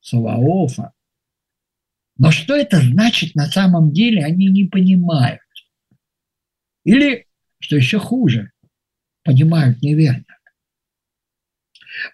Саваофа. 0.00 0.92
Но 2.16 2.30
что 2.30 2.54
это 2.54 2.78
значит 2.80 3.34
на 3.34 3.46
самом 3.46 3.92
деле, 3.92 4.24
они 4.24 4.48
не 4.48 4.66
понимают. 4.66 5.40
Или, 6.84 7.26
что 7.58 7.76
еще 7.76 7.98
хуже, 7.98 8.52
понимают 9.24 9.82
неверно. 9.82 10.29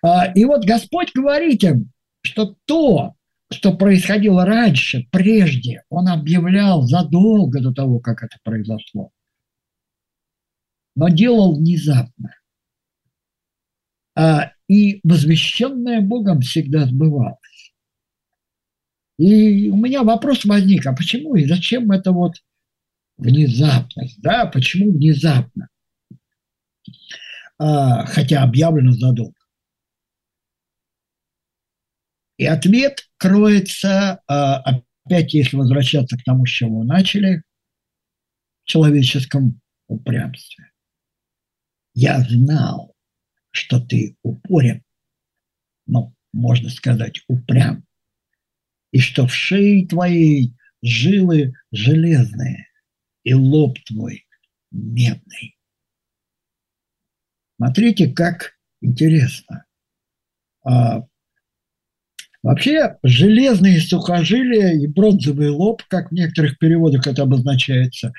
А, 0.02 0.26
и 0.32 0.44
вот 0.44 0.64
Господь 0.64 1.12
говорит 1.14 1.62
им, 1.64 1.90
что 2.22 2.56
то, 2.64 3.14
что 3.50 3.76
происходило 3.76 4.44
раньше, 4.44 5.06
прежде, 5.10 5.82
Он 5.88 6.08
объявлял 6.08 6.82
задолго 6.82 7.60
до 7.60 7.72
того, 7.72 8.00
как 8.00 8.22
это 8.22 8.36
произошло. 8.42 9.10
Но 10.94 11.08
делал 11.08 11.56
внезапно. 11.56 12.34
А, 14.16 14.52
и 14.66 15.00
возвещенное 15.04 16.00
Богом 16.00 16.40
всегда 16.40 16.86
сбывалось. 16.86 17.72
И 19.18 19.70
у 19.70 19.76
меня 19.76 20.02
вопрос 20.02 20.44
возник, 20.44 20.86
а 20.86 20.94
почему 20.94 21.36
и 21.36 21.46
зачем 21.46 21.90
это 21.90 22.12
вот 22.12 22.34
внезапность, 23.16 24.20
да, 24.20 24.46
почему 24.46 24.92
внезапно? 24.92 25.68
А, 27.58 28.04
хотя 28.06 28.42
объявлено 28.42 28.92
задолго. 28.92 29.34
И 32.36 32.44
ответ 32.44 33.08
кроется, 33.16 34.20
а, 34.26 34.82
опять 35.04 35.32
если 35.32 35.56
возвращаться 35.56 36.18
к 36.18 36.24
тому, 36.24 36.44
с 36.44 36.50
чего 36.50 36.84
начали, 36.84 37.42
в 38.64 38.68
человеческом 38.68 39.60
упрямстве. 39.88 40.70
Я 41.94 42.20
знал, 42.20 42.94
что 43.50 43.80
ты 43.80 44.16
упорен, 44.22 44.82
ну, 45.86 46.14
можно 46.32 46.68
сказать, 46.68 47.22
упрям, 47.28 47.86
и 48.90 49.00
что 49.00 49.26
в 49.26 49.34
шее 49.34 49.86
твоей 49.86 50.54
жилы 50.82 51.54
железные, 51.72 52.68
и 53.22 53.34
лоб 53.34 53.78
твой 53.86 54.26
медный. 54.70 55.56
Смотрите, 57.56 58.12
как 58.12 58.58
интересно. 58.82 59.64
Вообще 62.46 62.94
железные 63.02 63.80
сухожилия 63.80 64.74
и 64.74 64.86
бронзовый 64.86 65.48
лоб, 65.48 65.82
как 65.88 66.10
в 66.10 66.14
некоторых 66.14 66.60
переводах 66.60 67.04
это 67.04 67.22
обозначается, 67.22 68.12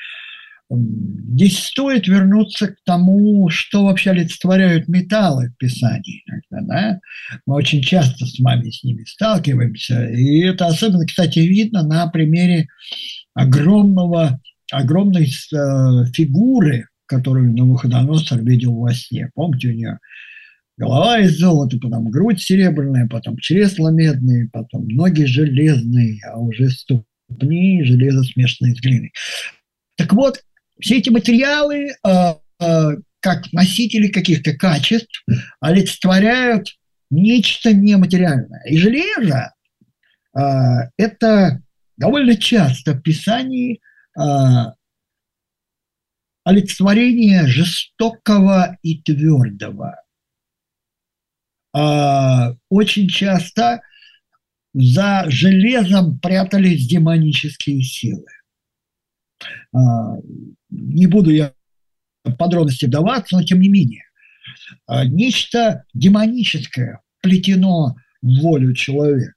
здесь 0.70 1.60
стоит 1.60 2.10
вернуться 2.10 2.68
к 2.68 2.76
тому, 2.84 3.48
что 3.50 3.86
вообще 3.86 4.10
олицетворяют 4.10 4.90
металлы 4.90 5.48
в 5.48 5.58
Писании. 5.58 6.26
Иногда, 6.28 6.68
да? 6.68 7.00
Мы 7.46 7.56
очень 7.56 7.82
часто 7.82 8.26
с 8.26 8.38
вами 8.40 8.70
с 8.70 8.84
ними 8.84 9.06
сталкиваемся. 9.06 10.10
И 10.10 10.42
это 10.42 10.66
особенно, 10.66 11.06
кстати, 11.06 11.40
видно 11.40 11.84
на 11.84 12.08
примере 12.08 12.68
огромного, 13.34 14.42
огромной 14.74 15.28
э, 15.28 16.06
фигуры, 16.14 16.88
которую 17.06 17.54
Навуходоносор 17.54 18.44
видел 18.44 18.76
во 18.76 18.94
сне. 18.94 19.30
Помните, 19.36 19.70
у 19.70 19.72
нее 19.72 20.00
голова 20.78 21.20
из 21.20 21.38
золота, 21.38 21.78
потом 21.80 22.10
грудь 22.10 22.42
серебряная, 22.42 23.08
потом 23.08 23.38
чресла 23.38 23.92
медные, 23.92 24.50
потом 24.52 24.88
ноги 24.88 25.24
железные, 25.24 26.22
а 26.26 26.40
уже 26.40 26.70
ступни 26.70 27.84
железо 27.84 28.24
смешанные 28.24 28.76
с 28.76 28.80
глиной. 28.80 29.14
Так 29.96 30.14
вот, 30.14 30.44
все 30.80 30.98
эти 30.98 31.10
материалы, 31.10 31.90
э, 31.90 32.34
э, 32.62 32.90
как 33.20 33.52
носители 33.52 34.08
каких-то 34.08 34.54
качеств, 34.54 35.26
олицетворяют 35.60 36.78
нечто 37.10 37.74
нематериальное. 37.74 38.64
И 38.70 38.78
железо 38.78 39.54
э,– 40.38 40.42
это 40.98 41.62
довольно 41.98 42.36
часто 42.36 42.94
в 42.94 43.02
Писании 43.02 43.82
а, 44.18 44.74
олицетворение 46.44 47.46
жестокого 47.48 48.78
и 48.82 49.02
твердого. 49.02 50.02
А, 51.80 52.56
очень 52.70 53.08
часто 53.08 53.82
за 54.74 55.26
железом 55.28 56.20
прятались 56.20 56.88
демонические 56.88 57.84
силы. 57.84 58.26
А, 59.76 60.16
не 60.72 61.06
буду 61.06 61.30
я 61.30 61.54
подробности 62.40 62.86
вдаваться, 62.86 63.36
но 63.36 63.44
тем 63.44 63.62
не 63.62 63.70
менее. 63.70 64.06
А, 64.88 65.06
нечто 65.06 65.84
демоническое 65.94 67.02
плетено 67.22 67.96
в 68.24 68.42
волю 68.42 68.74
человека. 68.74 69.36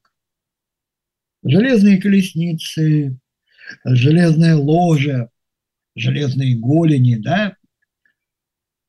Железные 1.45 2.01
колесницы, 2.01 3.19
железное 3.85 4.57
ложе, 4.57 5.29
железные 5.95 6.57
голени, 6.59 7.17
да. 7.17 7.57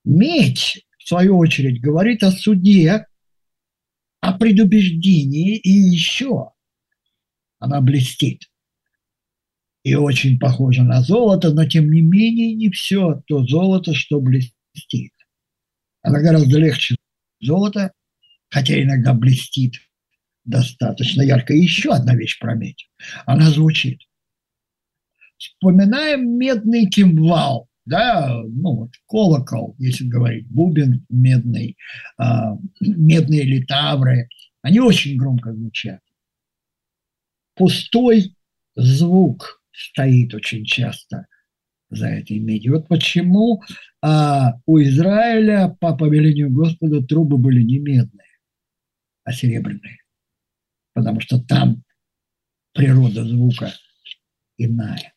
Медь, 0.05 0.85
в 0.97 1.07
свою 1.07 1.37
очередь, 1.37 1.81
говорит 1.81 2.23
о 2.23 2.31
суде, 2.31 3.07
о 4.21 4.37
предубеждении 4.37 5.57
и 5.57 5.69
еще 5.69 6.51
она 7.59 7.81
блестит. 7.81 8.49
И 9.83 9.95
очень 9.95 10.39
похожа 10.39 10.83
на 10.83 11.01
золото, 11.01 11.51
но 11.53 11.65
тем 11.65 11.91
не 11.91 12.01
менее 12.01 12.53
не 12.53 12.69
все 12.69 13.21
то 13.27 13.43
золото, 13.45 13.95
что 13.95 14.21
блестит. 14.21 15.13
Она 16.03 16.21
гораздо 16.21 16.59
легче 16.59 16.95
золота, 17.39 17.91
хотя 18.49 18.81
иногда 18.81 19.13
блестит 19.13 19.75
достаточно 20.43 21.21
ярко. 21.21 21.53
И 21.53 21.61
еще 21.61 21.91
одна 21.91 22.15
вещь 22.15 22.39
про 22.39 22.55
медь. 22.55 22.89
Она 23.25 23.49
звучит. 23.49 24.01
Вспоминаем 25.37 26.37
медный 26.37 26.87
кимвал 26.87 27.70
да, 27.91 28.41
ну 28.47 28.75
вот 28.77 28.91
колокол, 29.05 29.75
если 29.77 30.07
говорить, 30.07 30.47
бубен 30.47 31.05
медный, 31.09 31.75
э, 32.17 32.23
медные 32.79 33.43
литавры, 33.43 34.29
они 34.61 34.79
очень 34.79 35.17
громко 35.17 35.53
звучат. 35.53 35.99
Пустой 37.55 38.33
звук 38.75 39.61
стоит 39.73 40.33
очень 40.33 40.63
часто 40.63 41.27
за 41.89 42.07
этой 42.07 42.39
медью. 42.39 42.75
Вот 42.75 42.87
почему 42.87 43.61
а, 44.01 44.53
у 44.65 44.79
Израиля 44.79 45.75
по 45.81 45.93
повелению 45.97 46.49
Господа 46.49 47.03
трубы 47.05 47.37
были 47.37 47.61
не 47.61 47.79
медные, 47.79 48.39
а 49.25 49.33
серебряные. 49.33 49.97
Потому 50.93 51.19
что 51.19 51.43
там 51.43 51.83
природа 52.73 53.25
звука 53.25 53.73
иная. 54.57 55.13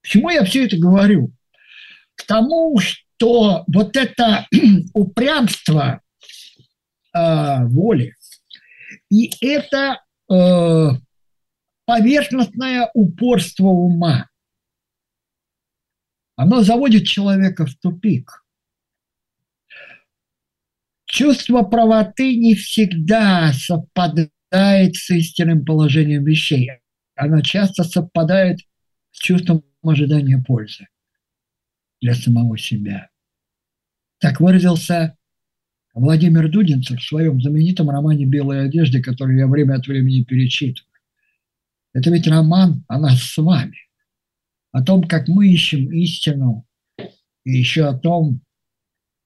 Почему 0.00 0.30
я 0.30 0.42
все 0.44 0.64
это 0.64 0.78
говорю? 0.78 1.34
К 2.22 2.26
тому, 2.26 2.78
что 2.78 3.64
вот 3.66 3.96
это 3.96 4.46
упрямство 4.94 6.00
э, 7.14 7.64
воли 7.66 8.14
и 9.10 9.30
это 9.44 10.02
э, 10.30 10.88
поверхностное 11.84 12.90
упорство 12.94 13.66
ума, 13.66 14.28
оно 16.36 16.62
заводит 16.62 17.06
человека 17.06 17.66
в 17.66 17.74
тупик. 17.76 18.44
Чувство 21.04 21.62
правоты 21.62 22.36
не 22.36 22.54
всегда 22.54 23.52
совпадает 23.52 24.96
с 24.96 25.10
истинным 25.10 25.64
положением 25.64 26.24
вещей. 26.24 26.70
Оно 27.14 27.42
часто 27.42 27.84
совпадает 27.84 28.60
с 29.10 29.18
чувством 29.18 29.62
ожидания 29.82 30.42
пользы 30.42 30.86
для 32.02 32.14
самого 32.14 32.58
себя. 32.58 33.08
Так 34.18 34.40
выразился 34.40 35.16
Владимир 35.94 36.50
Дудинцев 36.50 37.00
в 37.00 37.06
своем 37.06 37.40
знаменитом 37.40 37.88
романе 37.88 38.26
«Белая 38.26 38.66
одежда», 38.66 39.00
который 39.00 39.38
я 39.38 39.46
время 39.46 39.76
от 39.76 39.86
времени 39.86 40.24
перечитываю. 40.24 40.90
Это 41.94 42.10
ведь 42.10 42.26
роман 42.26 42.84
о 42.88 42.98
нас 42.98 43.22
с 43.22 43.36
вами, 43.38 43.78
о 44.72 44.82
том, 44.82 45.04
как 45.04 45.28
мы 45.28 45.48
ищем 45.48 45.92
истину, 45.92 46.66
и 47.44 47.50
еще 47.50 47.86
о 47.86 47.98
том, 47.98 48.40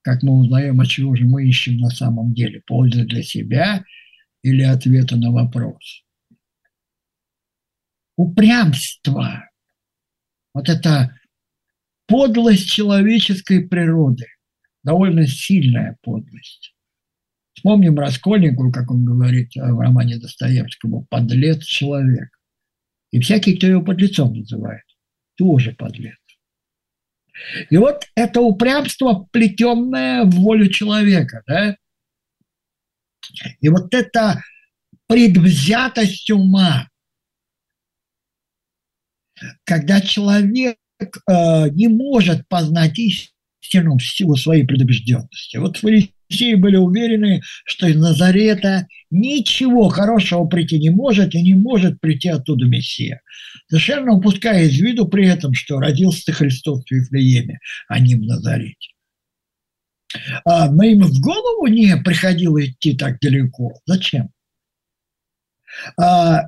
как 0.03 0.23
мы 0.23 0.39
узнаем, 0.39 0.81
а 0.81 0.87
чего 0.87 1.15
же 1.15 1.25
мы 1.25 1.49
ищем 1.49 1.79
на 1.79 1.91
самом 1.91 2.35
деле, 2.35 2.63
пользы 2.67 3.05
для 3.05 3.23
себя 3.23 3.85
или 4.43 4.63
ответа 4.63 5.17
на 5.17 5.31
вопрос. 5.31 6.05
Упрямство, 8.17 9.49
вот 10.55 10.69
это 10.69 11.17
подлость 12.07 12.69
человеческой 12.71 13.67
природы, 13.69 14.27
довольно 14.83 15.27
сильная 15.27 15.97
подлость. 16.03 16.75
Вспомним 17.55 17.99
Раскольникову, 17.99 18.71
как 18.71 18.91
он 18.91 19.05
говорит 19.05 19.55
в 19.55 19.81
романе 19.81 20.19
Достоевского, 20.19 21.07
«подлец 21.09 21.65
человек». 21.65 22.29
И 23.11 23.21
всякий, 23.21 23.57
кто 23.57 23.67
его 23.67 23.83
подлецом 23.83 24.35
называет, 24.35 24.85
тоже 25.37 25.73
подлец. 25.73 26.19
И 27.71 27.77
вот 27.77 28.05
это 28.15 28.41
упрямство, 28.41 29.29
плетенное 29.31 30.25
в 30.25 30.31
волю 30.31 30.69
человека, 30.69 31.43
да? 31.47 31.77
И 33.61 33.69
вот 33.69 33.93
эта 33.93 34.43
предвзятость 35.07 36.31
ума, 36.31 36.89
когда 39.65 40.01
человек 40.01 40.77
э, 40.77 40.86
не 41.29 41.89
может 41.89 42.49
познать 42.49 42.99
истину 42.99 43.99
в 43.99 44.03
силу 44.03 44.37
своей 44.37 44.65
предубежденности. 44.65 45.57
Вот 45.57 45.77
фарисеи 45.77 46.55
были 46.55 46.77
уверены, 46.77 47.43
что 47.65 47.87
из 47.87 47.97
Назарета 47.97 48.87
ничего 49.11 49.89
хорошего 49.89 50.47
прийти 50.47 50.79
не 50.79 50.91
может, 50.91 51.35
и 51.35 51.43
не 51.43 51.55
может 51.55 52.01
прийти 52.01 52.29
оттуда 52.29 52.67
Мессия. 52.67 53.21
Совершенно 53.69 54.15
упуская 54.15 54.65
из 54.65 54.79
виду 54.79 55.09
при 55.09 55.27
этом, 55.29 55.55
что 55.55 55.79
родился 55.79 56.33
Христос 56.33 56.85
в 56.85 56.91
Вифлееме, 56.91 57.59
а 57.89 57.99
не 57.99 58.15
в 58.15 58.23
Назарете. 58.23 58.91
А, 60.45 60.71
но 60.71 60.85
им 60.85 61.03
в 61.03 61.21
голову 61.21 61.67
не 61.67 61.97
приходило 61.97 62.65
идти 62.65 62.97
так 62.97 63.19
далеко. 63.21 63.81
Зачем? 63.87 64.31
А, 66.01 66.45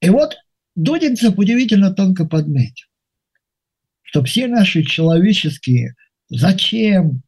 и 0.00 0.10
вот 0.10 0.36
Дудинцев 0.74 1.38
удивительно 1.38 1.92
тонко 1.92 2.26
подметил 2.26 2.86
что 4.16 4.24
все 4.24 4.46
наши 4.46 4.82
человеческие 4.82 5.94
зачем, 6.30 7.22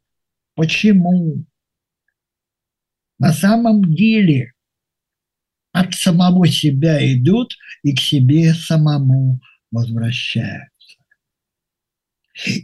почему, 0.55 1.45
на 3.19 3.31
самом 3.31 3.93
деле 3.93 4.53
от 5.71 5.93
самого 5.93 6.47
себя 6.47 6.97
идут 7.13 7.55
и 7.83 7.95
к 7.95 7.99
себе 7.99 8.55
самому 8.55 9.39
возвращаются. 9.69 10.97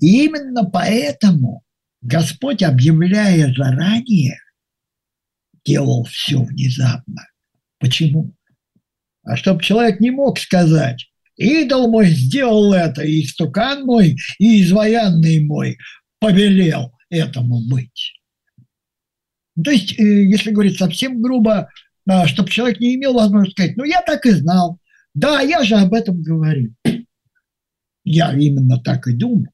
И 0.02 0.26
именно 0.26 0.64
поэтому 0.64 1.64
Господь, 2.02 2.64
объявляя 2.64 3.54
заранее, 3.54 4.40
делал 5.64 6.04
все 6.06 6.42
внезапно. 6.42 7.28
Почему? 7.78 8.34
А 9.22 9.38
чтобы 9.38 9.62
человек 9.62 10.00
не 10.00 10.10
мог 10.10 10.40
сказать, 10.40 11.12
идол 11.38 11.89
мой 11.89 12.08
сделал 12.08 12.74
это, 12.74 13.04
и 13.04 13.24
стукан 13.24 13.86
мой, 13.86 14.15
и 14.39 14.62
изваянный 14.62 15.43
мой 15.45 15.78
повелел 16.19 16.93
этому 17.10 17.62
быть. 17.69 18.13
То 19.63 19.71
есть, 19.71 19.98
э, 20.00 20.04
если 20.04 20.52
говорить 20.52 20.78
совсем 20.78 21.21
грубо, 21.21 21.69
а, 22.08 22.28
чтобы 22.28 22.50
человек 22.50 22.80
не 22.80 22.95
имел 22.95 23.13
возможности 23.13 23.54
сказать, 23.54 23.78
ну, 23.78 23.84
я 23.84 24.02
так 24.02 24.26
и 24.26 24.32
знал, 24.32 24.80
да, 25.13 25.41
я 25.41 25.63
же 25.63 25.76
об 25.76 25.93
этом 25.93 26.21
говорил. 26.21 26.74
Я 28.08 28.32
именно 28.38 28.80
так 28.80 29.08
и 29.08 29.13
думал. 29.13 29.48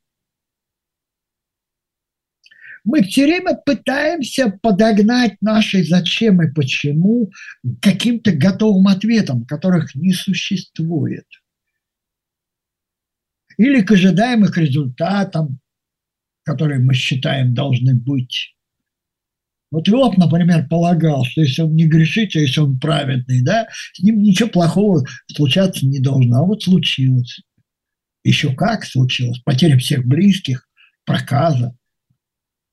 Мы 2.84 3.04
все 3.04 3.26
время 3.26 3.56
пытаемся 3.56 4.50
подогнать 4.62 5.38
наши 5.40 5.86
зачем 5.86 6.42
и 6.42 6.52
почему 6.52 7.32
каким-то 7.82 8.34
готовым 8.34 8.88
ответам, 8.88 9.46
которых 9.46 9.96
не 9.96 10.12
существует 10.12 11.26
или 13.62 13.82
к 13.82 13.92
ожидаемых 13.92 14.58
результатам, 14.58 15.60
которые 16.44 16.80
мы 16.80 16.96
считаем 16.96 17.54
должны 17.54 17.94
быть. 17.94 18.56
Вот 19.70 19.88
Иов, 19.88 20.18
например, 20.18 20.68
полагал, 20.68 21.24
что 21.26 21.42
если 21.42 21.62
он 21.62 21.76
не 21.76 21.88
грешит, 21.88 22.36
а 22.36 22.40
если 22.40 22.60
он 22.60 22.80
праведный, 22.80 23.44
да, 23.44 23.68
с 23.94 24.00
ним 24.00 24.20
ничего 24.20 24.50
плохого 24.50 25.06
случаться 25.28 25.86
не 25.86 26.00
должно. 26.00 26.38
А 26.38 26.46
вот 26.46 26.64
случилось. 26.64 27.42
Еще 28.24 28.54
как 28.56 28.84
случилось. 28.84 29.40
Потеря 29.46 29.78
всех 29.78 30.06
близких, 30.06 30.68
проказа. 31.06 31.78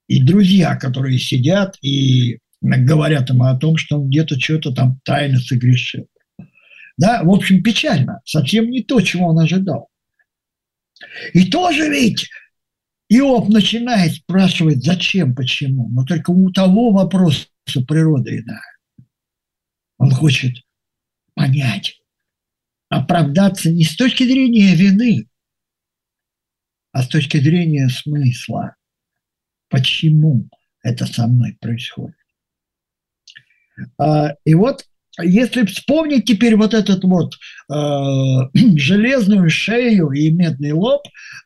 И 0.09 0.23
друзья, 0.23 0.75
которые 0.77 1.19
сидят 1.19 1.77
и 1.83 2.39
говорят 2.63 3.29
ему 3.29 3.45
о 3.45 3.59
том, 3.59 3.77
что 3.77 4.01
он 4.01 4.09
где-то 4.09 4.41
что-то 4.41 4.73
там 4.73 5.01
тайно 5.05 5.39
согрешил. 5.39 6.09
Да, 6.97 7.23
в 7.23 7.31
общем, 7.31 7.63
печально. 7.63 8.23
Совсем 8.25 8.71
не 8.71 8.83
то, 8.83 9.03
чего 9.03 9.29
он 9.29 9.39
ожидал. 9.39 9.91
И 11.33 11.51
тоже 11.51 11.89
ведь 11.89 12.29
Иов 13.09 13.49
начинает 13.49 14.15
спрашивать, 14.15 14.85
зачем, 14.85 15.35
почему. 15.35 15.89
Но 15.89 16.05
только 16.05 16.31
у 16.31 16.51
того 16.51 16.93
вопроса 16.93 17.49
природа 17.87 18.37
иная. 18.37 18.79
Он 19.99 20.11
хочет 20.11 20.65
понять, 21.35 22.01
оправдаться 22.89 23.71
не 23.71 23.85
с 23.85 23.97
точки 23.97 24.25
зрения 24.25 24.75
вины, 24.75 25.29
а 26.93 27.03
с 27.03 27.09
точки 27.09 27.39
зрения 27.39 27.89
смысла. 27.89 28.77
Почему 29.69 30.49
это 30.83 31.07
со 31.07 31.27
мной 31.27 31.57
происходит? 31.61 32.17
А, 33.99 34.35
и 34.45 34.55
вот 34.55 34.87
если 35.23 35.65
вспомнить 35.65 36.25
теперь 36.25 36.57
вот 36.57 36.75
этот 36.75 37.05
вот 37.05 37.35
э, 37.73 37.75
железную 38.77 39.51
шею 39.51 40.11
и 40.11 40.31
медный 40.31 40.73
лоб, 40.73 41.03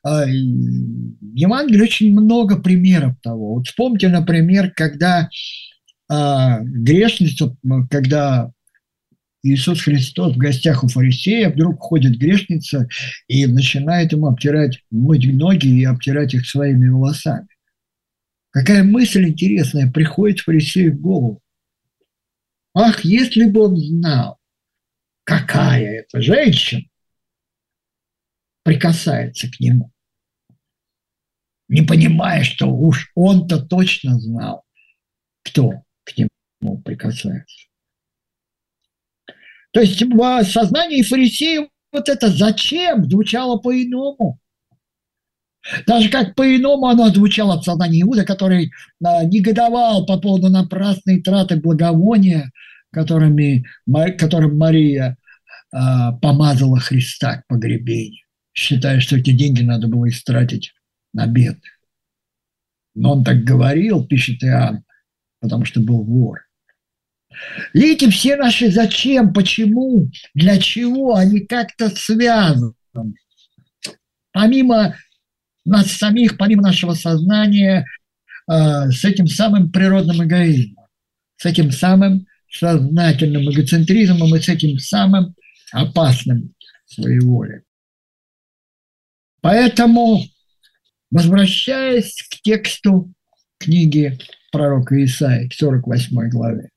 э, 0.06 0.26
в 0.26 1.34
Евангелии 1.34 1.82
очень 1.82 2.12
много 2.12 2.60
примеров 2.60 3.14
того. 3.22 3.54
Вот 3.54 3.66
вспомните, 3.66 4.08
например, 4.08 4.72
когда 4.74 5.28
э, 6.10 6.58
грешница, 6.62 7.56
когда 7.90 8.50
Иисус 9.42 9.80
Христос 9.82 10.34
в 10.34 10.38
гостях 10.38 10.84
у 10.84 10.88
фарисея, 10.88 11.50
вдруг 11.50 11.80
ходит 11.80 12.18
грешница 12.18 12.88
и 13.26 13.46
начинает 13.46 14.12
ему 14.12 14.28
обтирать, 14.28 14.78
мыть 14.90 15.26
ноги 15.26 15.66
и 15.66 15.84
обтирать 15.84 16.34
их 16.34 16.46
своими 16.46 16.88
волосами. 16.88 17.48
Какая 18.50 18.84
мысль 18.84 19.28
интересная 19.28 19.90
приходит 19.90 20.40
фарисею 20.40 20.94
в 20.94 21.00
голову. 21.00 21.41
Ах, 22.74 23.04
если 23.04 23.44
бы 23.44 23.66
он 23.66 23.76
знал, 23.76 24.38
какая 25.24 26.00
это 26.00 26.22
женщина 26.22 26.84
прикасается 28.62 29.50
к 29.50 29.60
нему, 29.60 29.92
не 31.68 31.82
понимая, 31.82 32.44
что 32.44 32.66
уж 32.66 33.10
он-то 33.14 33.64
точно 33.64 34.18
знал, 34.18 34.64
кто 35.42 35.82
к 36.04 36.16
нему 36.16 36.80
прикасается. 36.82 37.66
То 39.72 39.80
есть 39.80 40.02
в 40.02 40.44
сознании 40.44 41.02
фарисеев 41.02 41.68
вот 41.92 42.08
это 42.08 42.28
«зачем» 42.28 43.08
звучало 43.08 43.58
по-иному. 43.58 44.38
Даже 45.86 46.08
как 46.08 46.34
по-иному 46.34 46.86
оно 46.88 47.08
звучало 47.08 47.60
в 47.60 47.64
сознании 47.64 48.02
Иуда, 48.02 48.24
который 48.24 48.72
а, 49.04 49.24
негодовал 49.24 50.06
по 50.06 50.18
поводу 50.18 50.48
напрасной 50.48 51.22
траты 51.22 51.56
благовония, 51.56 52.50
которыми, 52.90 53.64
которым 54.18 54.58
Мария 54.58 55.16
а, 55.72 56.12
помазала 56.12 56.80
Христа 56.80 57.38
к 57.38 57.46
погребению, 57.46 58.24
считая, 58.52 59.00
что 59.00 59.16
эти 59.16 59.30
деньги 59.30 59.62
надо 59.62 59.86
было 59.86 60.08
истратить 60.08 60.74
на 61.12 61.26
бедных. 61.26 61.78
Но 62.94 63.12
он 63.12 63.24
так 63.24 63.44
говорил, 63.44 64.04
пишет 64.04 64.42
Иоанн, 64.42 64.84
потому 65.40 65.64
что 65.64 65.80
был 65.80 66.02
вор. 66.04 66.40
Видите, 67.72 68.10
все 68.10 68.36
наши 68.36 68.70
зачем, 68.70 69.32
почему, 69.32 70.10
для 70.34 70.58
чего, 70.58 71.14
они 71.14 71.40
как-то 71.40 71.88
связаны. 71.88 72.74
Помимо 74.32 74.96
нас 75.64 75.92
самих, 75.92 76.36
помимо 76.36 76.62
нашего 76.62 76.94
сознания, 76.94 77.86
э, 78.50 78.90
с 78.90 79.04
этим 79.04 79.26
самым 79.26 79.70
природным 79.70 80.24
эгоизмом, 80.24 80.86
с 81.36 81.46
этим 81.46 81.70
самым 81.70 82.26
сознательным 82.50 83.50
эгоцентризмом 83.50 84.34
и 84.34 84.40
с 84.40 84.48
этим 84.48 84.78
самым 84.78 85.34
опасным 85.72 86.54
своеволием. 86.86 87.62
Поэтому, 89.40 90.22
возвращаясь 91.10 92.22
к 92.30 92.40
тексту 92.42 93.12
книги 93.58 94.18
пророка 94.52 95.02
Исаии, 95.04 95.48
к 95.48 95.54
48 95.54 96.28
главе, 96.28 96.68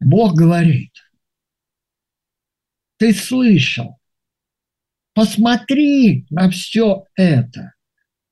Бог 0.00 0.34
говорит, 0.34 0.90
ты 2.96 3.14
слышал, 3.14 3.98
посмотри 5.14 6.26
на 6.30 6.50
все 6.50 7.04
это. 7.16 7.74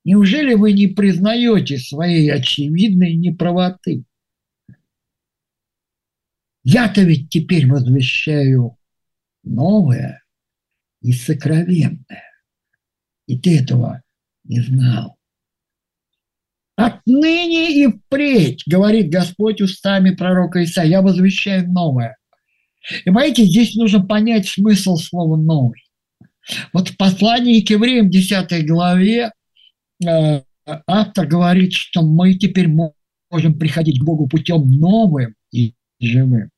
Неужели 0.04 0.54
вы 0.54 0.72
не 0.72 0.86
признаете 0.86 1.78
своей 1.78 2.30
очевидной 2.32 3.14
неправоты? 3.14 4.04
Я-то 6.62 7.02
ведь 7.02 7.30
теперь 7.30 7.66
возвещаю 7.66 8.76
новое 9.42 10.22
и 11.02 11.12
сокровенное. 11.12 12.24
И 13.26 13.38
ты 13.38 13.58
этого 13.60 14.02
не 14.44 14.60
знал. 14.60 15.16
Отныне 16.76 17.84
и 17.84 17.88
впредь, 17.88 18.62
говорит 18.66 19.10
Господь 19.10 19.60
устами 19.60 20.14
пророка 20.14 20.60
Иса, 20.60 20.82
я 20.82 21.02
возвещаю 21.02 21.70
новое. 21.70 22.16
И 23.02 23.04
понимаете, 23.04 23.44
здесь 23.44 23.74
нужно 23.74 24.04
понять 24.04 24.48
смысл 24.48 24.96
слова 24.96 25.36
«новый». 25.36 25.89
Вот 26.72 26.88
в 26.88 26.96
послании 26.96 27.60
к 27.60 27.70
евреям 27.70 28.10
10 28.10 28.66
главе 28.66 29.32
э, 30.04 30.42
автор 30.86 31.26
говорит, 31.26 31.72
что 31.72 32.02
мы 32.02 32.34
теперь 32.34 32.68
можем 33.30 33.58
приходить 33.58 34.00
к 34.00 34.04
Богу 34.04 34.28
путем 34.28 34.70
новым 34.70 35.34
и 35.52 35.74
живым. 36.00 36.50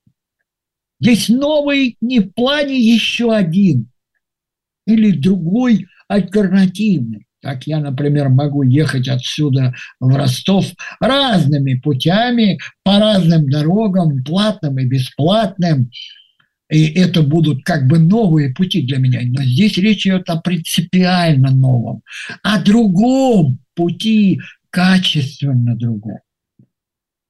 Здесь 0.99 1.29
новый 1.29 1.97
не 2.01 2.19
в 2.19 2.29
плане 2.29 2.79
еще 2.79 3.33
один 3.33 3.89
или 4.85 5.11
другой 5.11 5.87
альтернативный. 6.07 7.25
Так 7.41 7.67
я, 7.67 7.79
например, 7.79 8.29
могу 8.29 8.63
ехать 8.63 9.09
отсюда 9.09 9.73
в 9.99 10.15
Ростов 10.15 10.65
разными 11.01 11.75
путями, 11.75 12.57
по 12.83 12.99
разным 12.99 13.49
дорогам, 13.49 14.23
платным 14.23 14.79
и 14.79 14.85
бесплатным. 14.85 15.91
И 16.69 16.85
это 16.87 17.21
будут 17.21 17.63
как 17.63 17.87
бы 17.87 17.99
новые 17.99 18.53
пути 18.53 18.81
для 18.81 18.97
меня. 18.97 19.21
Но 19.23 19.43
здесь 19.43 19.77
речь 19.77 20.07
идет 20.07 20.29
о 20.29 20.37
принципиально 20.37 21.51
новом, 21.51 22.01
о 22.41 22.61
другом 22.61 23.59
пути, 23.75 24.39
качественно 24.69 25.75
другом. 25.75 26.19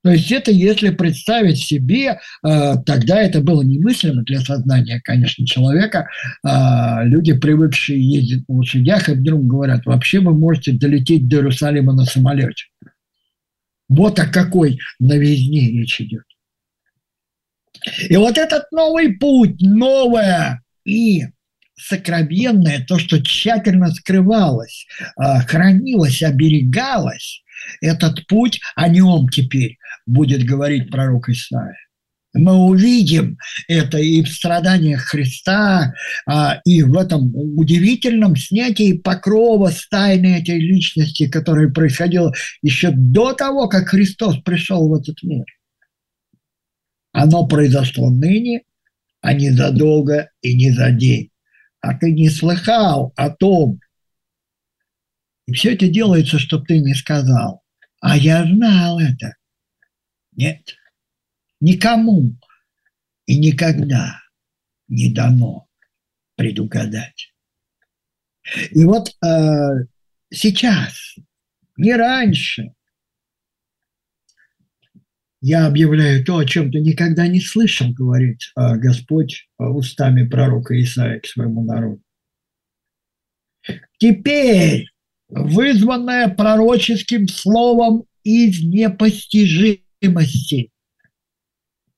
То 0.03 0.11
есть 0.11 0.31
это, 0.33 0.51
если 0.51 0.89
представить 0.89 1.59
себе, 1.59 2.19
э, 2.45 2.75
тогда 2.85 3.21
это 3.21 3.41
было 3.41 3.61
немыслимо 3.61 4.23
для 4.23 4.41
сознания, 4.41 4.99
конечно, 5.01 5.45
человека. 5.45 6.09
Э, 6.45 7.05
люди, 7.05 7.31
привыкшие 7.31 8.05
ездить 8.05 8.47
на 8.49 8.57
лошадях, 8.57 9.07
и 9.07 9.13
вдруг 9.13 9.47
говорят, 9.47 9.85
вообще 9.85 10.19
вы 10.19 10.37
можете 10.37 10.73
долететь 10.73 11.29
до 11.29 11.37
Иерусалима 11.37 11.93
на 11.93 12.03
самолете. 12.03 12.65
Вот 13.87 14.19
о 14.19 14.25
какой 14.25 14.77
новизне 14.99 15.71
речь 15.71 16.01
идет. 16.01 16.23
И 18.09 18.15
вот 18.15 18.37
этот 18.37 18.71
новый 18.71 19.17
путь, 19.17 19.61
новое 19.61 20.61
и 20.85 21.23
сокровенное, 21.75 22.85
то, 22.85 22.99
что 22.99 23.21
тщательно 23.21 23.91
скрывалось, 23.91 24.85
э, 25.19 25.39
хранилось, 25.47 26.21
оберегалось, 26.21 27.43
этот 27.81 28.25
путь, 28.27 28.59
о 28.75 28.89
нем 28.89 29.29
теперь 29.29 29.77
будет 30.05 30.43
говорить 30.43 30.89
пророк 30.89 31.29
Исаия. 31.29 31.77
Мы 32.33 32.55
увидим 32.55 33.37
это 33.67 33.99
и 33.99 34.23
в 34.23 34.29
страданиях 34.29 35.01
Христа, 35.01 35.93
а, 36.25 36.59
и 36.65 36.81
в 36.81 36.97
этом 36.97 37.31
удивительном 37.35 38.35
снятии 38.35 38.93
покрова 38.93 39.69
с 39.69 39.87
тайны 39.87 40.39
этой 40.39 40.57
личности, 40.57 41.27
которое 41.27 41.69
происходило 41.69 42.33
еще 42.63 42.89
до 42.91 43.33
того, 43.33 43.67
как 43.67 43.89
Христос 43.89 44.37
пришел 44.39 44.89
в 44.89 44.95
этот 44.95 45.21
мир. 45.21 45.45
Оно 47.13 47.47
произошло 47.47 48.09
ныне, 48.09 48.63
а 49.21 49.33
не 49.33 49.51
задолго 49.51 50.31
и 50.41 50.53
не 50.55 50.71
за 50.71 50.91
день. 50.91 51.29
А 51.79 51.97
ты 51.97 52.11
не 52.11 52.29
слыхал 52.29 53.13
о 53.15 53.29
том, 53.29 53.79
и 55.45 55.53
все 55.53 55.73
это 55.73 55.87
делается, 55.87 56.39
чтобы 56.39 56.65
ты 56.65 56.79
не 56.79 56.93
сказал. 56.93 57.63
А 58.01 58.17
я 58.17 58.45
знал 58.45 58.99
это. 58.99 59.35
Нет, 60.31 60.75
никому 61.59 62.35
и 63.25 63.37
никогда 63.37 64.19
не 64.87 65.13
дано 65.13 65.67
предугадать. 66.35 67.33
И 68.71 68.83
вот 68.83 69.15
э, 69.23 69.85
сейчас, 70.31 71.15
не 71.77 71.93
раньше, 71.95 72.73
я 75.45 75.67
объявляю 75.67 76.23
то, 76.23 76.37
о 76.37 76.45
чем 76.45 76.71
ты 76.71 76.79
никогда 76.79 77.27
не 77.27 77.41
слышал, 77.41 77.91
говорит 77.91 78.39
э, 78.55 78.77
Господь 78.77 79.49
э, 79.59 79.65
устами 79.65 80.25
пророка 80.25 80.81
Исаия 80.81 81.19
к 81.19 81.25
своему 81.25 81.65
народу. 81.65 82.01
Теперь, 83.97 84.87
вызванное 85.27 86.29
пророческим 86.29 87.27
словом 87.27 88.05
из 88.23 88.63
непостижимости, 88.63 90.71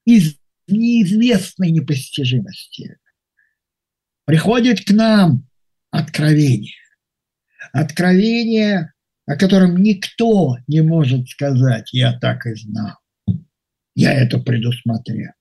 из 0.06 0.38
неизвестной 0.68 1.70
непостижимости. 1.70 2.98
Приходит 4.26 4.84
к 4.84 4.90
нам 4.90 5.48
откровение. 5.92 6.74
Откровение, 7.74 8.92
о 9.28 9.36
котором 9.36 9.78
никто 9.78 10.58
не 10.66 10.82
может 10.82 11.30
сказать, 11.30 11.94
я 11.94 12.18
так 12.18 12.48
и 12.48 12.56
знал. 12.56 12.96
Я 13.96 14.14
это 14.14 14.40
предусмотрел. 14.40 15.32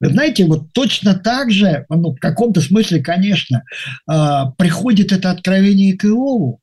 Вы 0.00 0.08
знаете, 0.10 0.46
вот 0.46 0.72
точно 0.72 1.14
так 1.14 1.50
же, 1.50 1.84
ну, 1.90 2.14
в 2.14 2.18
каком-то 2.18 2.60
смысле, 2.60 3.02
конечно, 3.02 3.64
а, 4.06 4.50
приходит 4.52 5.12
это 5.12 5.30
откровение 5.30 5.96
к 5.96 6.04
Иову 6.06 6.60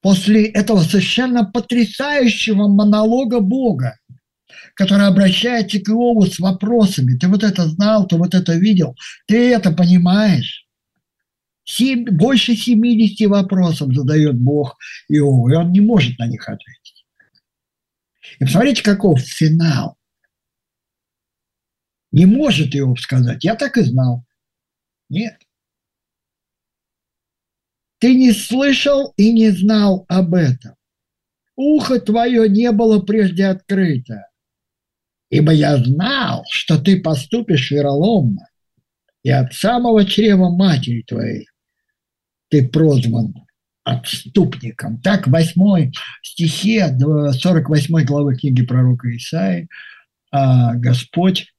после 0.00 0.46
этого 0.46 0.80
совершенно 0.80 1.44
потрясающего 1.44 2.68
монолога 2.68 3.40
Бога, 3.40 3.98
который 4.74 5.06
обращается 5.06 5.78
к 5.78 5.88
Иову 5.90 6.24
с 6.24 6.38
вопросами. 6.38 7.18
Ты 7.18 7.28
вот 7.28 7.44
это 7.44 7.66
знал, 7.66 8.06
ты 8.06 8.16
вот 8.16 8.34
это 8.34 8.54
видел, 8.54 8.96
ты 9.26 9.52
это 9.52 9.70
понимаешь? 9.70 10.66
Семь, 11.64 12.04
больше 12.06 12.56
70 12.56 13.28
вопросов 13.28 13.94
задает 13.94 14.36
Бог 14.40 14.78
Иову, 15.08 15.50
и 15.50 15.54
он 15.54 15.70
не 15.70 15.80
может 15.80 16.18
на 16.18 16.26
них 16.26 16.48
ответить. 16.48 16.79
И 18.40 18.44
посмотрите, 18.44 18.82
каков 18.82 19.20
финал. 19.20 19.96
Не 22.10 22.26
может 22.26 22.74
Иов 22.74 23.00
сказать, 23.00 23.44
я 23.44 23.54
так 23.54 23.76
и 23.76 23.82
знал. 23.82 24.24
Нет. 25.08 25.38
Ты 27.98 28.14
не 28.14 28.32
слышал 28.32 29.12
и 29.16 29.32
не 29.32 29.50
знал 29.50 30.06
об 30.08 30.34
этом. 30.34 30.74
Ухо 31.54 32.00
твое 32.00 32.48
не 32.48 32.72
было 32.72 33.00
прежде 33.00 33.44
открыто. 33.44 34.26
Ибо 35.28 35.52
я 35.52 35.76
знал, 35.76 36.44
что 36.48 36.82
ты 36.82 37.00
поступишь 37.00 37.70
вероломно, 37.70 38.48
и 39.22 39.30
от 39.30 39.52
самого 39.52 40.06
чрева 40.06 40.48
матери 40.48 41.02
твоей 41.02 41.46
ты 42.48 42.66
прозван 42.66 43.34
отступником. 43.90 45.00
Так 45.00 45.26
в 45.26 45.30
8 45.30 45.92
стихе 46.22 46.96
48 46.98 48.04
главы 48.04 48.36
книги 48.36 48.64
пророка 48.64 49.14
Исаи 49.16 49.68
а, 50.30 50.74
Господь 50.74 51.52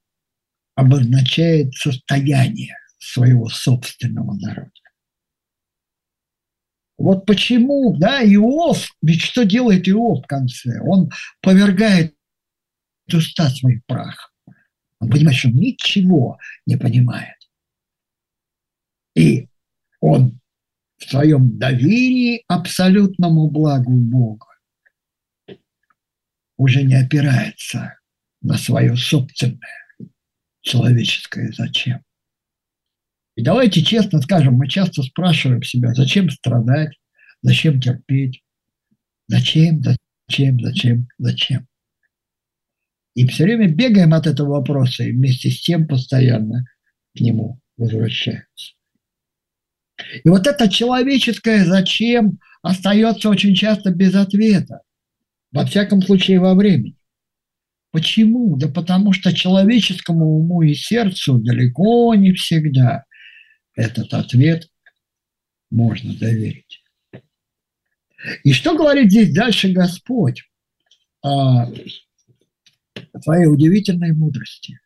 обозначает 0.74 1.74
состояние 1.74 2.76
своего 2.98 3.48
собственного 3.48 4.34
народа. 4.34 4.70
Вот 6.96 7.26
почему, 7.26 7.96
да, 7.98 8.22
Иов, 8.22 8.88
ведь 9.02 9.22
что 9.22 9.44
делает 9.44 9.88
Иов 9.88 10.24
в 10.24 10.26
конце? 10.26 10.80
Он 10.80 11.10
повергает 11.40 12.14
уста 13.12 13.50
своих 13.50 13.84
прах. 13.86 14.32
Он 15.00 15.10
понимает, 15.10 15.36
что 15.36 15.50
ничего 15.50 16.38
не 16.64 16.76
понимает. 16.76 17.36
И 19.14 19.48
он 20.00 20.40
в 21.02 21.10
своем 21.10 21.58
доверии 21.58 22.44
абсолютному 22.46 23.50
благу 23.50 23.92
Бога 23.92 24.46
уже 26.56 26.82
не 26.82 26.94
опирается 26.94 27.98
на 28.40 28.56
свое 28.56 28.96
собственное 28.96 29.58
человеческое 30.60 31.52
зачем. 31.52 32.02
И 33.34 33.42
давайте 33.42 33.82
честно 33.82 34.20
скажем, 34.20 34.54
мы 34.54 34.68
часто 34.68 35.02
спрашиваем 35.02 35.62
себя, 35.62 35.92
зачем 35.94 36.30
страдать, 36.30 36.92
зачем 37.42 37.80
терпеть, 37.80 38.42
зачем, 39.26 39.82
зачем, 39.82 40.60
зачем, 40.60 41.08
зачем. 41.18 41.66
И 43.14 43.26
все 43.26 43.44
время 43.44 43.68
бегаем 43.68 44.14
от 44.14 44.26
этого 44.26 44.58
вопроса 44.58 45.04
и 45.04 45.12
вместе 45.12 45.50
с 45.50 45.60
тем 45.60 45.88
постоянно 45.88 46.64
к 47.16 47.20
нему 47.20 47.60
возвращаемся. 47.76 48.74
И 50.24 50.28
вот 50.28 50.46
это 50.46 50.68
человеческое 50.68 51.64
«зачем» 51.64 52.38
остается 52.62 53.28
очень 53.28 53.54
часто 53.54 53.90
без 53.90 54.14
ответа, 54.14 54.80
во 55.50 55.66
всяком 55.66 56.02
случае 56.02 56.40
во 56.40 56.54
времени. 56.54 56.96
Почему? 57.90 58.56
Да 58.56 58.68
потому 58.68 59.12
что 59.12 59.34
человеческому 59.34 60.38
уму 60.38 60.62
и 60.62 60.74
сердцу 60.74 61.38
далеко 61.38 62.14
не 62.14 62.32
всегда 62.32 63.04
этот 63.74 64.14
ответ 64.14 64.68
можно 65.70 66.14
доверить. 66.14 66.82
И 68.44 68.52
что 68.52 68.76
говорит 68.76 69.10
здесь 69.10 69.34
дальше 69.34 69.72
Господь 69.72 70.44
о 71.22 71.66
своей 73.20 73.46
удивительной 73.46 74.12
мудрости? 74.12 74.78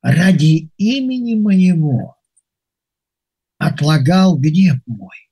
Ради 0.00 0.70
имени 0.78 1.34
моего 1.34 2.16
отлагал 3.60 4.38
гнев 4.38 4.78
мой, 4.86 5.28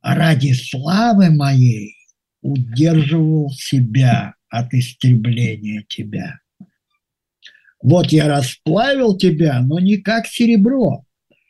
а 0.00 0.16
ради 0.16 0.52
славы 0.52 1.30
моей 1.30 1.94
удерживал 2.42 3.50
себя 3.50 4.34
от 4.48 4.74
истребления 4.74 5.84
тебя. 5.88 6.40
Вот 7.80 8.08
я 8.08 8.26
расплавил 8.26 9.16
тебя, 9.16 9.60
но 9.60 9.78
не 9.78 9.98
как 9.98 10.26
серебро, 10.26 11.04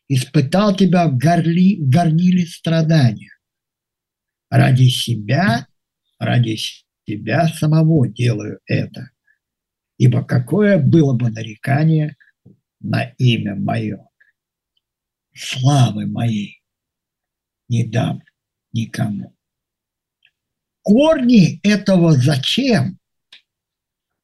испытал 0.09 0.77
тебя 0.77 1.09
в, 1.09 1.17
горли, 1.17 1.81
в 1.81 1.89
горниле 1.89 2.47
страдания. 2.47 3.33
Ради 4.51 4.91
себя, 4.91 5.67
ради 6.19 6.59
себя 7.07 7.49
самого 7.49 8.07
делаю 8.09 8.61
это. 8.67 9.09
Ибо 9.97 10.23
какое 10.23 10.77
было 10.77 11.15
бы 11.15 11.31
нарекание 11.31 12.15
на 12.79 13.05
имя 13.17 13.55
мое? 13.55 14.08
Славы 15.39 16.07
моей 16.07 16.63
не 17.69 17.85
дам 17.85 18.23
никому 18.73 19.39
корни 20.89 21.61
этого 21.63 22.13
зачем 22.13 22.99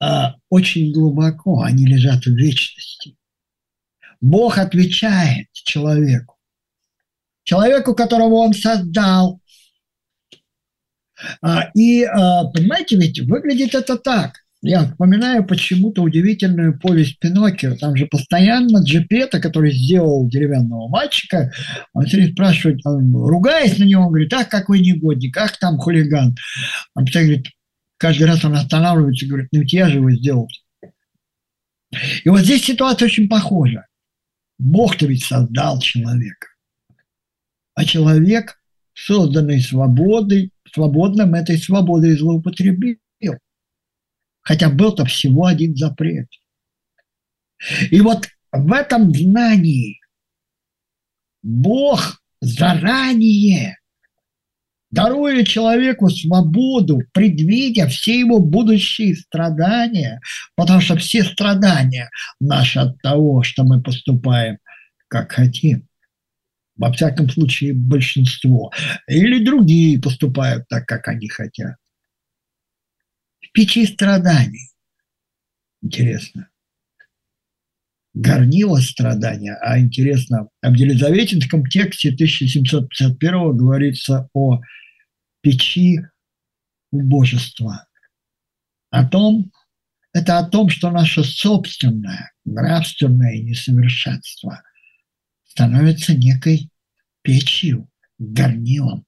а, 0.01 0.37
очень 0.49 0.95
глубоко, 0.95 1.61
они 1.61 1.85
лежат 1.85 2.25
в 2.25 2.35
вечности. 2.35 3.19
Бог 4.23 4.57
отвечает 4.57 5.49
человеку, 5.53 6.39
человеку, 7.43 7.95
которого 7.95 8.37
он 8.37 8.55
создал. 8.55 9.43
А, 11.43 11.71
и, 11.75 12.05
а, 12.05 12.45
понимаете, 12.45 12.97
ведь 12.97 13.21
выглядит 13.21 13.75
это 13.75 13.99
так. 13.99 14.44
Я 14.67 14.87
вспоминаю 14.87 15.45
почему-то 15.45 16.01
удивительную 16.01 16.79
повесть 16.79 17.19
Пиноккио. 17.19 17.77
Там 17.77 17.95
же 17.97 18.07
постоянно 18.07 18.83
Джипета, 18.83 19.39
который 19.39 19.73
сделал 19.73 20.27
деревянного 20.27 20.89
мальчика, 20.89 21.53
он 21.93 22.07
все 22.07 22.27
спрашивает, 22.29 22.81
он, 22.87 23.15
ругаясь 23.15 23.79
на 23.79 23.85
него, 23.85 24.05
он 24.05 24.09
говорит, 24.09 24.33
ах, 24.33 24.49
какой 24.49 24.81
негодник, 24.81 25.37
ах, 25.37 25.59
там 25.59 25.77
хулиган. 25.77 26.35
Он 26.95 27.05
говорит, 27.05 27.49
каждый 27.99 28.27
раз 28.27 28.43
он 28.43 28.55
останавливается 28.55 29.27
и 29.27 29.29
говорит, 29.29 29.49
ну 29.53 29.61
ведь 29.61 29.73
я 29.75 29.91
же 29.91 29.97
его 29.97 30.11
сделал. 30.13 30.49
И 32.25 32.29
вот 32.31 32.41
здесь 32.41 32.65
ситуация 32.65 33.05
очень 33.05 33.29
похожа. 33.29 33.85
Бог-то 34.57 35.05
ведь 35.05 35.25
создал 35.25 35.79
человека. 35.81 36.47
А 37.75 37.85
человек, 37.85 38.59
созданный 38.95 39.61
свободой, 39.61 40.53
свободным 40.73 41.35
этой 41.35 41.59
свободой 41.59 42.17
злоупотребил 42.17 42.97
хотя 44.45 44.69
был-то 44.69 45.05
всего 45.07 45.47
один 45.47 45.75
запрет. 45.75 46.29
И 47.91 48.01
вот 48.01 48.29
в 48.53 48.73
этом 48.73 49.13
знании 49.13 50.01
Бог 51.43 52.23
заранее, 52.41 53.79
даруя 54.91 55.45
человеку 55.45 56.09
свободу, 56.09 57.01
предвидя 57.13 57.89
все 57.89 58.21
его 58.21 58.39
будущие 58.39 59.17
страдания, 59.17 60.21
потому 60.57 60.81
что 60.81 60.97
все 60.97 61.25
страдания 61.25 62.11
наши 62.39 62.79
от 62.79 63.01
того, 63.01 63.43
что 63.43 63.65
мы 63.65 63.83
поступаем 63.83 64.59
как 65.09 65.33
хотим. 65.33 65.89
Во 66.77 66.93
всяком 66.93 67.31
случае, 67.31 67.73
большинство. 67.73 68.73
Или 69.07 69.45
другие 69.45 70.01
поступают 70.01 70.67
так, 70.69 70.87
как 70.87 71.09
они 71.09 71.29
хотят 71.29 71.77
печи 73.55 73.87
страданий. 73.87 74.71
Интересно. 75.81 76.51
Горнило 78.13 78.79
страдания, 78.79 79.57
а 79.61 79.79
интересно, 79.79 80.49
в 80.63 80.73
Елизаветинском 80.75 81.67
тексте 81.67 82.11
1751 82.11 83.57
говорится 83.57 84.29
о 84.35 84.61
печи 85.41 86.01
убожества. 86.91 87.87
О 88.91 89.07
том, 89.07 89.51
это 90.13 90.39
о 90.39 90.49
том, 90.49 90.69
что 90.69 90.91
наше 90.91 91.25
собственное 91.25 92.33
нравственное 92.45 93.39
несовершенство 93.43 94.63
становится 95.45 96.15
некой 96.15 96.71
печью, 97.23 97.89
горнилом, 98.19 99.07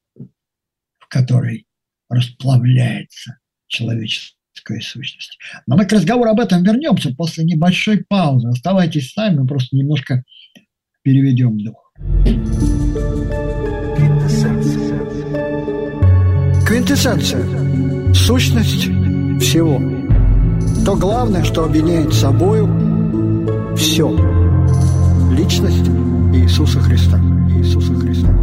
в 0.99 1.07
которой 1.09 1.67
расплавляется 2.09 3.39
человеческое 4.57 4.81
сущности. 4.81 5.39
Но 5.67 5.77
мы 5.77 5.85
к 5.85 5.93
разговору 5.93 6.31
об 6.31 6.41
этом 6.41 6.63
вернемся 6.63 7.15
после 7.15 7.45
небольшой 7.45 8.05
паузы. 8.09 8.49
Оставайтесь 8.49 9.13
с 9.13 9.17
нами, 9.17 9.41
мы 9.41 9.47
просто 9.47 9.77
немножко 9.77 10.25
переведем 11.03 11.59
дух. 11.59 11.93
Квинтэссенция. 16.67 18.13
Сущность 18.13 18.85
всего. 19.41 19.79
То 20.85 20.97
главное, 20.97 21.45
что 21.45 21.65
объединяет 21.65 22.13
собою 22.13 22.67
все. 23.77 24.11
Личность 25.33 25.89
Иисуса 26.35 26.81
Христа. 26.81 27.19
Иисуса 27.57 27.95
Христа. 27.95 28.36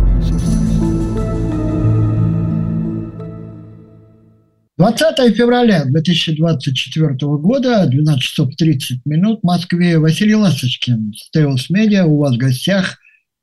20 4.78 5.36
февраля 5.36 5.86
2024 5.86 7.16
года, 7.38 7.86
12 7.86 8.22
часов 8.22 8.56
30 8.56 9.06
минут 9.06 9.42
в 9.42 9.46
Москве. 9.46 10.00
Василий 10.00 10.34
Ласточкин, 10.34 11.14
Стеус 11.14 11.70
Медиа, 11.70 12.06
у 12.06 12.18
вас 12.18 12.34
в 12.34 12.40
гостях, 12.40 12.98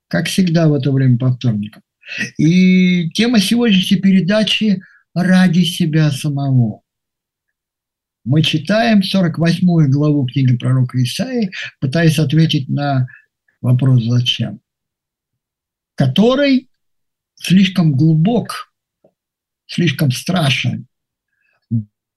как 0.09 0.27
всегда 0.27 0.69
в 0.69 0.75
это 0.75 0.91
время 0.91 1.19
по 1.19 1.33
вторникам. 1.33 1.83
И 2.37 3.11
тема 3.11 3.39
сегодняшней 3.39 3.99
передачи 3.99 4.83
«Ради 5.15 5.63
себя 5.63 6.11
самого». 6.11 6.83
Мы 8.25 8.43
читаем 8.43 9.05
48 9.05 9.89
главу 9.89 10.27
книги 10.27 10.57
пророка 10.57 11.01
Исаии, 11.01 11.53
пытаясь 11.79 12.19
ответить 12.19 12.69
на 12.69 13.07
вопрос 13.61 14.03
«Зачем?», 14.03 14.61
который 15.95 16.69
слишком 17.37 17.93
глубок, 17.93 18.75
слишком 19.67 20.11
страшен, 20.11 20.89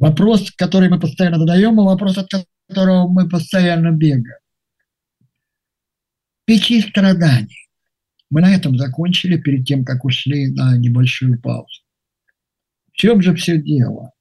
Вопрос, 0.04 0.52
который 0.52 0.90
мы 0.90 1.00
постоянно 1.00 1.40
задаем, 1.40 1.80
и 1.80 1.84
вопрос, 1.86 2.18
от 2.18 2.30
которого 2.68 3.08
мы 3.08 3.30
постоянно 3.30 3.90
бегаем. 3.92 4.38
Печи 6.44 6.82
страданий. 6.82 7.70
Мы 8.30 8.42
на 8.42 8.54
этом 8.54 8.78
закончили 8.78 9.38
перед 9.38 9.66
тем, 9.66 9.86
как 9.86 10.04
ушли 10.04 10.52
на 10.52 10.76
небольшую 10.76 11.40
паузу. 11.42 11.84
В 12.92 12.98
чем 12.98 13.22
же 13.22 13.34
все 13.34 13.58
дело? 13.58 14.12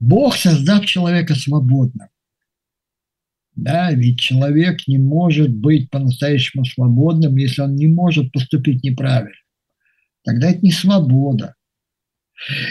Бог, 0.00 0.34
создав 0.34 0.86
человека 0.86 1.34
свободным, 1.34 2.08
да, 3.54 3.92
ведь 3.92 4.18
человек 4.18 4.88
не 4.88 4.96
может 4.96 5.54
быть 5.54 5.90
по-настоящему 5.90 6.64
свободным, 6.64 7.36
если 7.36 7.60
он 7.60 7.74
не 7.74 7.86
может 7.86 8.32
поступить 8.32 8.82
неправильно. 8.82 9.36
Тогда 10.24 10.52
это 10.52 10.60
не 10.62 10.72
свобода. 10.72 11.54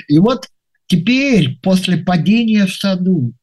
И 0.07 0.17
вот 0.17 0.47
Теперь, 0.87 1.57
после 1.61 1.97
падения 1.97 2.65
в 2.65 2.73
саду, 2.73 3.33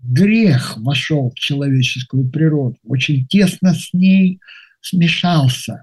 грех 0.00 0.76
вошел 0.78 1.30
в 1.30 1.38
человеческую 1.38 2.28
природу, 2.30 2.76
очень 2.84 3.26
тесно 3.26 3.74
с 3.74 3.92
ней 3.92 4.40
смешался. 4.80 5.82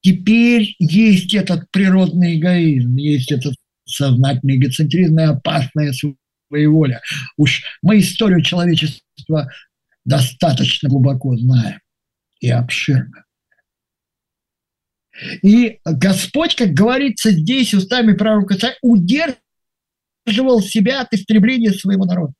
Теперь 0.00 0.74
есть 0.78 1.34
этот 1.34 1.70
природный 1.70 2.38
эгоизм, 2.38 2.96
есть 2.96 3.32
этот 3.32 3.56
сознательный 3.84 4.56
эгоцентризм 4.56 5.18
и 5.18 5.22
опасная 5.22 5.92
своеволя. 6.48 7.00
Уж 7.36 7.62
мы 7.82 7.98
историю 7.98 8.42
человечества 8.42 9.50
достаточно 10.04 10.88
глубоко 10.88 11.36
знаем 11.36 11.80
и 12.40 12.48
обширно. 12.50 13.24
И 15.42 15.80
Господь, 15.84 16.54
как 16.54 16.70
говорится 16.70 17.32
здесь 17.32 17.74
устами 17.74 18.12
пророка, 18.12 18.56
удерживает 18.82 19.40
удерживал 20.28 20.60
себя 20.60 21.00
от 21.00 21.12
истребления 21.12 21.72
своего 21.72 22.04
народа. 22.04 22.32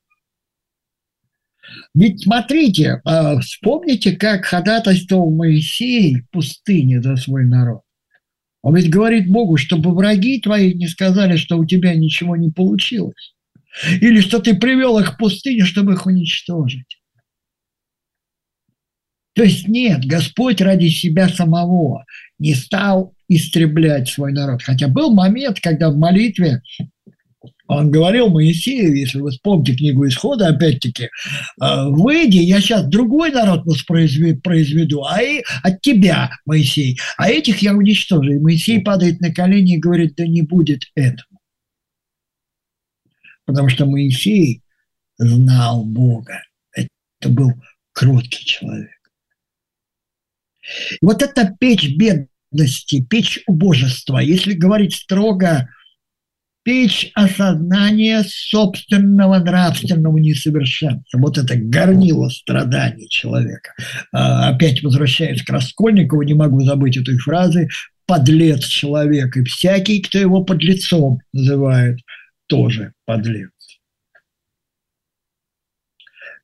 Ведь 1.94 2.22
смотрите, 2.22 3.00
а, 3.04 3.38
вспомните, 3.40 4.12
как 4.12 4.46
ходатайствовал 4.46 5.30
Моисей 5.30 6.20
в 6.20 6.30
пустыне 6.30 7.02
за 7.02 7.16
свой 7.16 7.44
народ. 7.44 7.82
Он 8.62 8.74
ведь 8.74 8.90
говорит 8.90 9.30
Богу, 9.30 9.56
чтобы 9.56 9.94
враги 9.94 10.40
твои 10.40 10.74
не 10.74 10.88
сказали, 10.88 11.36
что 11.36 11.58
у 11.58 11.64
тебя 11.64 11.94
ничего 11.94 12.36
не 12.36 12.50
получилось. 12.50 13.34
Или 14.00 14.20
что 14.20 14.40
ты 14.40 14.54
привел 14.54 14.98
их 14.98 15.14
в 15.14 15.16
пустыню, 15.18 15.66
чтобы 15.66 15.92
их 15.92 16.06
уничтожить. 16.06 16.98
То 19.34 19.44
есть 19.44 19.68
нет, 19.68 20.04
Господь 20.04 20.60
ради 20.60 20.88
себя 20.88 21.28
самого 21.28 22.04
не 22.38 22.54
стал 22.54 23.14
истреблять 23.28 24.08
свой 24.08 24.32
народ. 24.32 24.62
Хотя 24.62 24.88
был 24.88 25.14
момент, 25.14 25.60
когда 25.60 25.90
в 25.90 25.96
молитве 25.96 26.62
он 27.68 27.90
говорил 27.90 28.30
Моисею, 28.30 28.96
если 28.96 29.20
вы 29.20 29.30
вспомните 29.30 29.76
книгу 29.76 30.08
Исхода, 30.08 30.48
опять-таки, 30.48 31.10
«Э, 31.60 31.88
выйди, 31.88 32.38
я 32.38 32.60
сейчас 32.60 32.86
другой 32.86 33.30
народ 33.30 33.64
произведу, 33.84 35.04
а 35.04 35.22
и 35.22 35.42
от 35.62 35.82
тебя, 35.82 36.30
Моисей, 36.46 36.98
а 37.18 37.28
этих 37.30 37.58
я 37.58 37.74
уничтожу. 37.74 38.32
И 38.32 38.38
Моисей 38.38 38.80
падает 38.80 39.20
на 39.20 39.32
колени 39.32 39.76
и 39.76 39.80
говорит, 39.80 40.14
да 40.16 40.26
не 40.26 40.40
будет 40.42 40.84
этого. 40.94 41.38
Потому 43.44 43.68
что 43.68 43.84
Моисей 43.84 44.62
знал 45.18 45.84
Бога. 45.84 46.42
Это 46.72 47.28
был 47.28 47.52
кроткий 47.92 48.46
человек. 48.46 48.90
Вот 51.02 51.22
эта 51.22 51.54
печь 51.60 51.96
бедности, 51.96 53.02
печь 53.02 53.40
убожества, 53.46 54.20
если 54.20 54.54
говорить 54.54 54.94
строго, 54.94 55.68
печь 56.68 57.10
осознания 57.14 58.22
собственного 58.28 59.38
нравственного 59.38 60.18
несовершенства. 60.18 61.18
Вот 61.18 61.38
это 61.38 61.56
горнило 61.56 62.28
страданий 62.28 63.08
человека. 63.08 63.72
А, 64.12 64.50
опять 64.50 64.82
возвращаясь 64.82 65.42
к 65.42 65.48
Раскольникову, 65.48 66.24
не 66.24 66.34
могу 66.34 66.60
забыть 66.60 66.98
этой 66.98 67.16
фразы 67.16 67.70
«подлец 68.04 68.66
человек», 68.66 69.34
и 69.38 69.44
всякий, 69.44 70.02
кто 70.02 70.18
его 70.18 70.44
подлецом 70.44 71.20
называет, 71.32 72.00
тоже 72.48 72.92
подлец. 73.06 73.48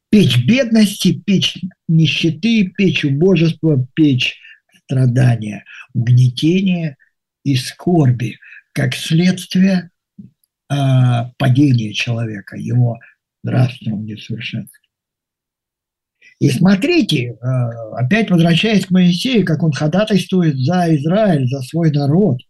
Печь 0.08 0.42
бедности, 0.46 1.12
печь 1.12 1.58
нищеты, 1.86 2.72
печь 2.74 3.04
убожества, 3.04 3.86
печь 3.92 4.38
страдания, 4.84 5.66
угнетения 5.92 6.96
и 7.44 7.56
скорби, 7.56 8.38
как 8.72 8.94
следствие 8.94 9.90
э, 10.70 10.74
падения 11.38 11.92
человека, 11.92 12.56
его 12.56 12.98
нравственного 13.42 14.00
несовершенства. 14.00 14.84
И 16.40 16.50
смотрите, 16.50 17.32
э, 17.32 17.36
опять 17.96 18.30
возвращаясь 18.30 18.86
к 18.86 18.90
Моисею, 18.90 19.46
как 19.46 19.62
он 19.62 19.72
ходатайствует 19.72 20.58
за 20.58 20.94
Израиль, 20.96 21.48
за 21.48 21.62
свой 21.62 21.90
народ. 21.90 22.40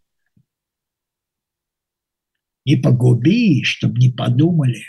Не 2.65 2.77
погуби, 2.77 3.63
чтобы 3.63 3.99
не 3.99 4.09
подумали, 4.09 4.83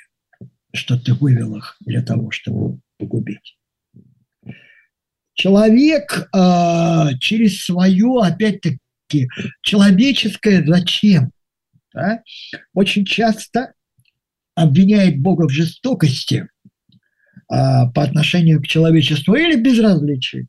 что 0.72 0.98
ты 0.98 1.12
вывел 1.12 1.56
их 1.56 1.76
для 1.80 2.02
того, 2.02 2.30
чтобы 2.30 2.80
погубить. 2.98 3.58
Человек 5.34 6.30
э, 6.34 7.18
через 7.20 7.64
свое, 7.64 8.22
опять-таки, 8.22 9.28
человеческое 9.60 10.64
зачем 10.64 11.32
да, 11.96 12.22
очень 12.74 13.06
часто 13.06 13.72
обвиняет 14.54 15.18
Бога 15.18 15.48
в 15.48 15.50
жестокости 15.50 16.46
а, 17.48 17.86
по 17.90 18.02
отношению 18.02 18.62
к 18.62 18.66
человечеству 18.66 19.34
или 19.34 19.56
безразличии. 19.56 20.46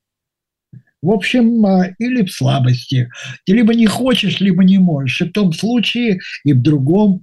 В 1.01 1.09
общем, 1.09 1.65
а, 1.65 1.87
или 1.99 2.25
в 2.25 2.31
слабости. 2.31 3.09
Ты 3.45 3.53
либо 3.53 3.73
не 3.73 3.87
хочешь, 3.87 4.41
либо 4.41 4.63
не 4.63 4.77
можешь. 4.77 5.21
И 5.21 5.29
в 5.29 5.31
том 5.31 5.53
случае, 5.53 6.19
и 6.43 6.51
в 6.51 6.61
другом 6.61 7.21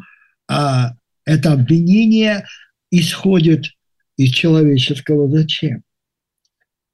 а, 0.48 0.92
это 1.26 1.52
обвинение 1.52 2.46
исходит 2.90 3.66
из 4.16 4.30
человеческого 4.30 5.28
зачем. 5.28 5.82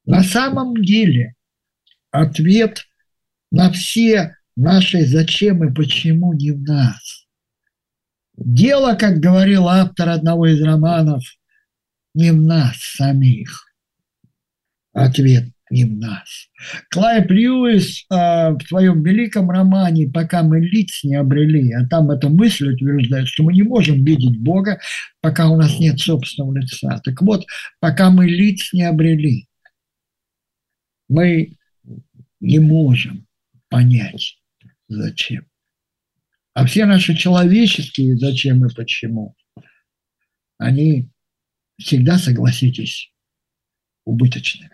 На 0.04 0.24
самом 0.24 0.74
деле 0.82 1.34
ответ 2.10 2.86
на 3.52 3.70
все 3.70 4.36
наши 4.56 5.04
зачем 5.04 5.64
и 5.64 5.74
почему 5.74 6.32
не 6.34 6.52
в 6.52 6.60
нас. 6.62 7.26
Дело, 8.36 8.94
как 8.94 9.18
говорил 9.18 9.68
автор 9.68 10.08
одного 10.08 10.46
из 10.46 10.62
романов, 10.62 11.24
не 12.14 12.32
в 12.32 12.40
нас 12.40 12.76
самих. 12.78 13.66
Ответ 14.92 15.44
не 15.70 15.84
в 15.84 15.96
нас. 15.96 16.48
Клайв 16.90 17.30
Льюис 17.30 18.04
э, 18.10 18.14
в 18.50 18.60
своем 18.66 19.02
великом 19.02 19.50
романе 19.50 20.10
«Пока 20.12 20.42
мы 20.42 20.60
лиц 20.60 21.04
не 21.04 21.14
обрели», 21.14 21.72
а 21.72 21.86
там 21.86 22.10
эта 22.10 22.28
мысль 22.28 22.72
утверждает, 22.72 23.28
что 23.28 23.44
мы 23.44 23.52
не 23.52 23.62
можем 23.62 24.04
видеть 24.04 24.40
Бога, 24.40 24.80
пока 25.20 25.48
у 25.48 25.56
нас 25.56 25.78
нет 25.78 26.00
собственного 26.00 26.58
лица. 26.58 27.00
Так 27.04 27.22
вот, 27.22 27.46
пока 27.78 28.10
мы 28.10 28.26
лиц 28.26 28.72
не 28.72 28.82
обрели, 28.82 29.46
мы 31.08 31.56
не 32.40 32.58
можем 32.58 33.26
понять, 33.68 34.39
зачем. 34.90 35.46
А 36.52 36.66
все 36.66 36.84
наши 36.84 37.16
человеческие 37.16 38.18
зачем 38.18 38.66
и 38.66 38.74
почему 38.74 39.34
они 40.58 41.08
всегда, 41.78 42.18
согласитесь, 42.18 43.12
убыточны. 44.04 44.68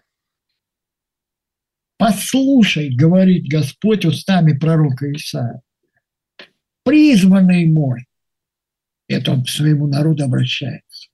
Послушай, 1.97 2.95
говорит 2.95 3.49
Господь 3.49 4.05
устами 4.05 4.59
пророка 4.59 5.11
Исаия, 5.13 5.63
призванный 6.83 7.67
мой, 7.67 8.07
это 9.07 9.33
он 9.33 9.45
к 9.45 9.49
своему 9.49 9.87
народу 9.87 10.25
обращается. 10.25 11.09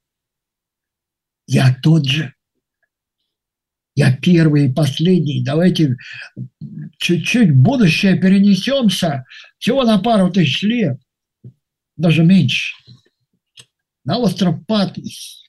Я 1.47 1.75
тот 1.83 2.07
же. 2.07 2.35
Я 3.95 4.17
первый 4.17 4.67
и 4.67 4.73
последний. 4.73 5.45
Давайте 5.45 5.97
чуть-чуть 6.99 7.51
в 7.51 7.63
будущее 7.63 8.19
перенесемся. 8.19 9.25
Всего 9.59 9.85
на 9.85 9.99
пару 9.99 10.31
тысяч 10.31 10.63
лет. 10.63 10.99
Даже 11.97 12.25
меньше. 12.25 12.75
На 14.05 14.19
остров 14.19 14.65
Патмос. 14.67 15.43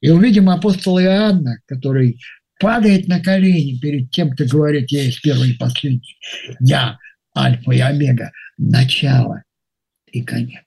И 0.00 0.10
увидим 0.10 0.48
апостола 0.48 1.02
Иоанна, 1.02 1.58
который 1.66 2.20
падает 2.60 3.08
на 3.08 3.20
колени 3.20 3.78
перед 3.78 4.10
тем, 4.10 4.30
кто 4.30 4.44
говорит, 4.44 4.90
я 4.90 5.02
есть 5.02 5.20
первый 5.22 5.50
и 5.50 5.56
последний. 5.56 6.16
Я 6.60 6.98
альфа 7.36 7.72
и 7.72 7.80
омега, 7.80 8.32
начало 8.56 9.42
и 10.06 10.22
конец. 10.22 10.64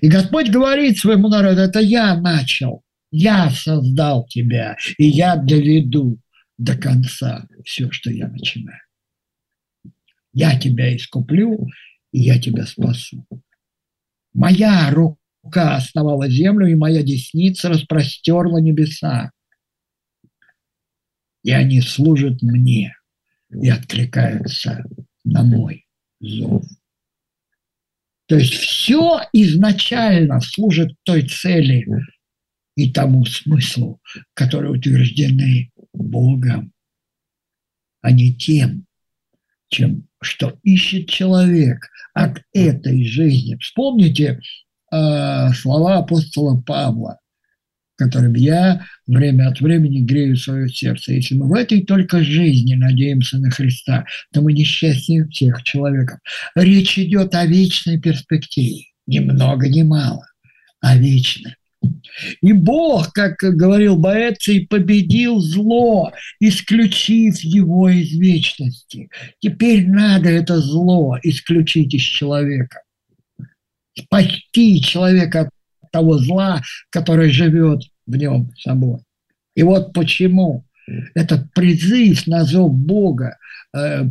И 0.00 0.08
Господь 0.08 0.48
говорит 0.48 0.98
своему 0.98 1.28
народу, 1.28 1.60
это 1.60 1.80
я 1.80 2.14
начал, 2.18 2.82
я 3.12 3.50
создал 3.50 4.26
тебя, 4.26 4.76
и 4.96 5.04
я 5.04 5.36
доведу 5.36 6.18
до 6.56 6.76
конца 6.76 7.46
все, 7.62 7.90
что 7.90 8.10
я 8.10 8.26
начинаю. 8.26 8.80
Я 10.32 10.58
тебя 10.58 10.96
искуплю, 10.96 11.68
и 12.10 12.20
я 12.20 12.40
тебя 12.40 12.64
спасу. 12.64 13.26
Моя 14.32 14.90
рука 14.90 15.76
основала 15.76 16.26
землю, 16.28 16.66
и 16.66 16.74
моя 16.74 17.02
десница 17.02 17.68
распростерла 17.68 18.58
небеса. 18.58 19.30
И 21.42 21.50
они 21.50 21.82
служат 21.82 22.40
мне 22.40 22.96
и 23.50 23.68
откликаются 23.68 24.84
на 25.22 25.42
мой 25.42 25.86
зов. 26.18 26.64
То 28.26 28.36
есть 28.36 28.54
все 28.54 29.20
изначально 29.34 30.40
служит 30.40 30.94
той 31.02 31.28
цели 31.28 31.86
и 32.74 32.90
тому 32.90 33.24
смыслу, 33.24 34.00
которые 34.34 34.72
утверждены 34.72 35.70
Богом, 35.92 36.72
а 38.00 38.12
не 38.12 38.34
тем, 38.34 38.86
чем 39.68 40.06
что 40.20 40.58
ищет 40.62 41.08
человек 41.08 41.88
от 42.14 42.42
этой 42.52 43.04
жизни. 43.04 43.56
Вспомните 43.56 44.40
э, 44.92 45.48
слова 45.52 45.98
апостола 45.98 46.60
Павла 46.60 47.18
которым 48.02 48.34
я 48.34 48.84
время 49.06 49.48
от 49.48 49.60
времени 49.60 50.00
грею 50.00 50.36
свое 50.36 50.68
сердце. 50.68 51.12
Если 51.12 51.34
мы 51.36 51.48
в 51.48 51.54
этой 51.54 51.84
только 51.84 52.22
жизни 52.22 52.74
надеемся 52.74 53.38
на 53.38 53.50
Христа, 53.50 54.04
то 54.32 54.40
мы 54.40 54.52
несчастнее 54.52 55.26
всех 55.28 55.62
человеков. 55.62 56.18
Речь 56.54 56.98
идет 56.98 57.34
о 57.34 57.46
вечной 57.46 58.00
перспективе. 58.00 58.86
Ни 59.06 59.18
много, 59.20 59.68
ни 59.68 59.82
мало, 59.82 60.26
а 60.80 60.96
вечной. 60.96 61.54
И 62.40 62.52
Бог, 62.52 63.12
как 63.12 63.36
говорил 63.38 63.96
Боэций, 63.96 64.66
победил 64.68 65.40
зло, 65.40 66.12
исключив 66.40 67.40
его 67.40 67.88
из 67.88 68.12
вечности. 68.12 69.08
Теперь 69.40 69.88
надо 69.88 70.28
это 70.28 70.60
зло 70.60 71.18
исключить 71.22 71.94
из 71.94 72.02
человека. 72.02 72.82
Спасти 73.98 74.80
человека 74.80 75.50
от 75.80 75.90
того 75.90 76.18
зла, 76.18 76.62
который 76.90 77.30
живет 77.30 77.82
в 78.06 78.16
нем 78.16 78.50
собой. 78.56 79.00
И 79.54 79.62
вот 79.62 79.92
почему 79.92 80.64
этот 81.14 81.52
призыв 81.52 82.26
на 82.26 82.44
зов 82.44 82.72
Бога, 82.72 83.36
э, 83.74 83.78
э, 83.78 84.06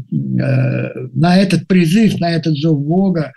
на 1.13 1.37
этот 1.37 1.67
призыв, 1.67 2.19
на 2.19 2.31
этот 2.31 2.57
зов 2.57 2.79
Бога 2.79 3.33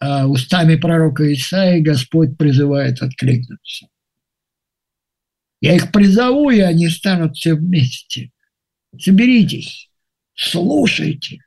э, 0.00 0.24
устами 0.24 0.76
пророка 0.76 1.32
Исаии 1.32 1.80
Господь 1.80 2.36
призывает 2.36 3.02
откликнуться. 3.02 3.88
Я 5.60 5.74
их 5.74 5.90
призову, 5.90 6.50
и 6.50 6.60
они 6.60 6.88
станут 6.88 7.36
все 7.36 7.54
вместе. 7.54 8.30
Соберитесь, 8.98 9.90
слушайте. 10.34 11.40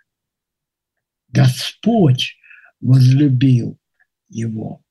Господь 1.29 2.35
возлюбил 2.79 3.79
его. 4.29 4.83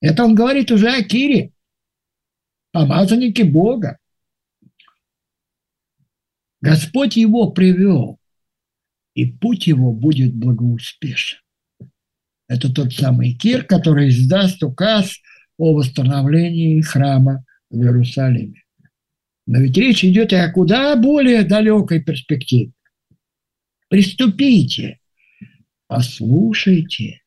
Это 0.00 0.24
он 0.24 0.34
говорит 0.34 0.70
уже 0.70 0.90
о 0.90 1.02
Кире, 1.02 1.52
помазаннике 2.72 3.44
Бога. 3.44 3.98
Господь 6.60 7.16
его 7.16 7.50
привел, 7.50 8.18
и 9.14 9.26
путь 9.26 9.66
его 9.66 9.92
будет 9.92 10.34
благоуспешен. 10.34 11.38
Это 12.48 12.72
тот 12.72 12.92
самый 12.92 13.34
Кир, 13.34 13.64
который 13.64 14.08
издаст 14.10 14.62
указ 14.62 15.18
о 15.56 15.74
восстановлении 15.74 16.80
храма 16.80 17.44
в 17.70 17.76
Иерусалиме. 17.76 18.62
Но 19.46 19.60
ведь 19.60 19.76
речь 19.76 20.04
идет 20.04 20.32
и 20.32 20.36
о 20.36 20.50
куда 20.50 20.94
более 20.96 21.42
далекой 21.44 22.02
перспективе. 22.02 22.72
Приступите, 23.88 24.98
послушайте 25.86 27.22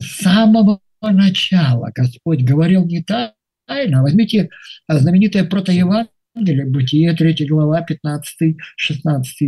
самого 0.00 0.80
начала 1.00 1.90
Господь 1.94 2.42
говорил 2.42 2.84
не 2.86 3.02
тайно. 3.02 4.02
Возьмите 4.02 4.50
знаменитое 4.88 5.44
протоевангелие, 5.44 6.12
Бытие, 6.34 7.14
3 7.14 7.46
глава, 7.46 7.84
15-16 7.88 8.54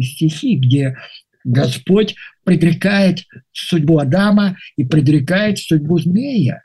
стихи, 0.02 0.56
где 0.56 0.96
Господь 1.44 2.14
предрекает 2.44 3.24
судьбу 3.52 3.98
Адама 3.98 4.56
и 4.76 4.84
предрекает 4.84 5.58
судьбу 5.58 5.98
змея. 5.98 6.62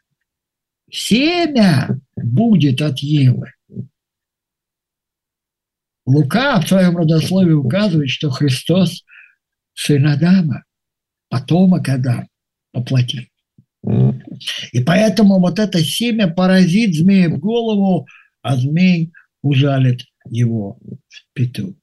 Семя 0.91 1.99
будет 2.15 2.81
от 2.81 2.99
Евы. 2.99 3.53
Лука 6.05 6.59
в 6.59 6.67
своем 6.67 6.97
родословии 6.97 7.53
указывает, 7.53 8.09
что 8.09 8.29
Христос– 8.31 9.03
сын 9.73 10.07
Адама, 10.07 10.63
потомок 11.29 11.87
Адама 11.87 12.27
по 12.71 12.81
плоти. 12.81 13.29
И 14.71 14.83
поэтому 14.83 15.39
вот 15.39 15.59
это 15.59 15.79
семя 15.79 16.27
поразит 16.27 16.95
змея 16.95 17.29
в 17.29 17.39
голову, 17.39 18.07
а 18.41 18.55
змей 18.57 19.13
ужалит 19.41 20.01
его 20.29 20.79
в 20.81 21.33
пету. 21.33 21.75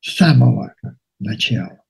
С 0.00 0.16
самого 0.16 0.74
начала. 1.18 1.82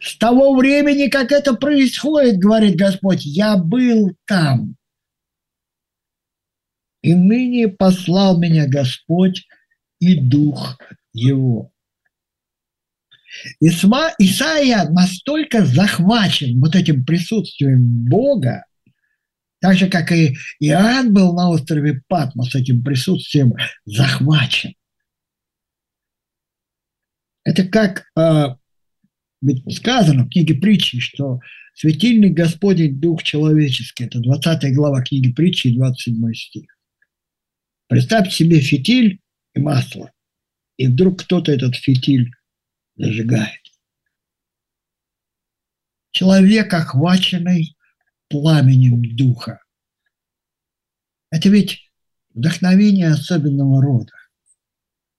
С 0.00 0.16
того 0.16 0.54
времени, 0.54 1.08
как 1.08 1.32
это 1.32 1.54
происходит, 1.54 2.38
говорит 2.38 2.76
Господь, 2.76 3.24
я 3.24 3.56
был 3.56 4.16
там. 4.26 4.76
И 7.02 7.14
ныне 7.14 7.68
послал 7.68 8.38
меня 8.38 8.66
Господь 8.66 9.46
и 9.98 10.18
Дух 10.18 10.78
Его. 11.12 11.72
Исма, 13.60 14.12
Исаия 14.18 14.88
настолько 14.88 15.64
захвачен 15.64 16.60
вот 16.60 16.76
этим 16.76 17.04
присутствием 17.04 18.04
Бога, 18.08 18.64
так 19.64 19.78
же, 19.78 19.88
как 19.88 20.12
и 20.12 20.36
Иоанн 20.60 21.14
был 21.14 21.32
на 21.32 21.48
острове 21.48 22.02
Патмос 22.08 22.54
этим 22.54 22.84
присутствием 22.84 23.54
захвачен. 23.86 24.74
Это 27.44 27.66
как 27.66 28.04
э, 28.14 28.56
ведь 29.40 29.74
сказано 29.74 30.24
в 30.24 30.28
книге 30.28 30.56
притчи, 30.56 31.00
что 31.00 31.40
светильник 31.72 32.34
Господень 32.34 33.00
Дух 33.00 33.22
человеческий. 33.22 34.04
Это 34.04 34.20
20 34.20 34.74
глава 34.74 35.00
книги 35.00 35.32
притчи, 35.32 35.74
27 35.74 36.34
стих. 36.34 36.66
Представьте 37.88 38.32
себе 38.32 38.60
фитиль 38.60 39.22
и 39.54 39.60
масло. 39.60 40.12
И 40.76 40.88
вдруг 40.88 41.22
кто-то 41.22 41.50
этот 41.50 41.74
фитиль 41.76 42.30
зажигает. 42.96 43.62
Человек, 46.10 46.74
охваченный 46.74 47.78
пламенем 48.28 49.16
духа. 49.16 49.60
Это 51.30 51.48
ведь 51.48 51.90
вдохновение 52.34 53.08
особенного 53.08 53.82
рода. 53.82 54.12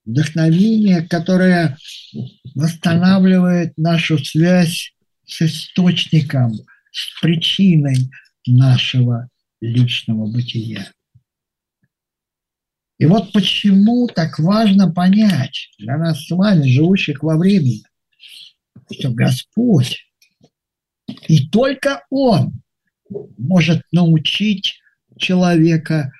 Вдохновение, 0.04 1.02
которое 1.02 1.76
восстанавливает 2.54 3.76
нашу 3.76 4.18
связь 4.18 4.94
с 5.26 5.42
источником, 5.42 6.54
с 6.92 7.20
причиной 7.20 8.10
нашего 8.46 9.28
личного 9.60 10.30
бытия. 10.30 10.90
И 12.98 13.04
вот 13.04 13.32
почему 13.32 14.06
так 14.06 14.38
важно 14.38 14.90
понять 14.90 15.68
для 15.78 15.98
нас 15.98 16.24
с 16.24 16.30
вами, 16.30 16.68
живущих 16.68 17.22
во 17.22 17.36
времени, 17.36 17.82
что 18.90 19.10
Господь 19.10 20.06
и 21.28 21.48
только 21.48 22.04
Он 22.10 22.62
может 23.08 23.82
научить 23.92 24.80
человека 25.16 26.12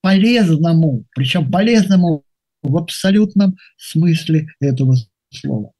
полезному, 0.00 1.06
причем 1.14 1.50
полезному 1.50 2.24
в 2.62 2.76
абсолютном 2.76 3.56
смысле 3.76 4.46
этого 4.60 4.96
слова. 5.30 5.72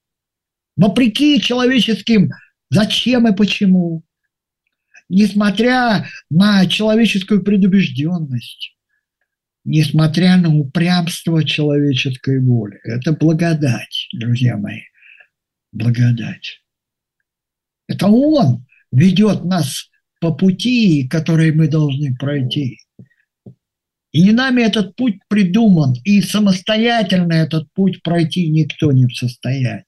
Вопреки 0.76 1.40
человеческим 1.40 2.30
зачем 2.70 3.28
и 3.28 3.36
почему, 3.36 4.04
несмотря 5.08 6.06
на 6.30 6.66
человеческую 6.66 7.42
предубежденность, 7.42 8.76
несмотря 9.64 10.36
на 10.36 10.54
упрямство 10.54 11.44
человеческой 11.44 12.40
воли. 12.40 12.80
Это 12.84 13.12
благодать, 13.12 14.08
друзья 14.12 14.56
мои, 14.56 14.80
благодать. 15.72 16.62
Это 17.86 18.08
Он 18.08 18.66
ведет 18.90 19.44
нас 19.44 19.90
по 20.22 20.32
пути, 20.32 21.08
который 21.08 21.52
мы 21.52 21.66
должны 21.66 22.14
пройти. 22.14 22.78
И 24.12 24.22
не 24.22 24.30
нами 24.30 24.62
этот 24.62 24.94
путь 24.94 25.18
придуман, 25.26 25.94
и 26.04 26.22
самостоятельно 26.22 27.32
этот 27.32 27.66
путь 27.72 28.00
пройти 28.04 28.48
никто 28.48 28.92
не 28.92 29.06
в 29.06 29.16
состоянии. 29.16 29.84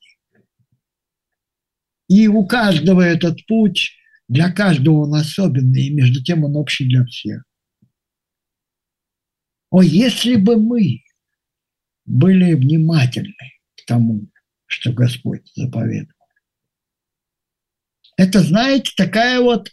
И 2.09 2.27
у 2.27 2.45
каждого 2.47 3.01
этот 3.01 3.47
путь, 3.47 3.93
для 4.27 4.51
каждого 4.51 5.05
он 5.05 5.15
особенный, 5.15 5.87
и 5.87 5.95
между 5.95 6.21
тем 6.21 6.43
он 6.43 6.57
общий 6.57 6.89
для 6.89 7.05
всех. 7.05 7.45
О, 9.71 9.83
если 9.83 10.35
бы 10.35 10.61
мы 10.61 11.05
были 12.07 12.55
внимательны 12.55 13.53
к 13.77 13.87
тому, 13.87 14.27
что 14.67 14.93
Господь 14.93 15.49
заповедовал. 15.55 16.11
Это, 18.17 18.41
знаете, 18.41 18.93
такая 18.97 19.41
вот 19.41 19.71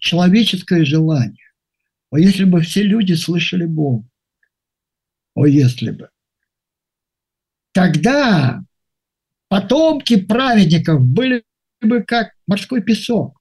человеческое 0.00 0.84
желание. 0.84 1.50
О, 2.10 2.18
если 2.18 2.44
бы 2.44 2.60
все 2.60 2.82
люди 2.82 3.12
слышали 3.14 3.66
Бога. 3.66 4.06
О, 5.34 5.46
если 5.46 5.90
бы. 5.90 6.08
Тогда 7.72 8.62
потомки 9.48 10.16
праведников 10.16 11.04
были 11.04 11.42
бы 11.80 12.02
как 12.02 12.30
морской 12.46 12.82
песок. 12.82 13.36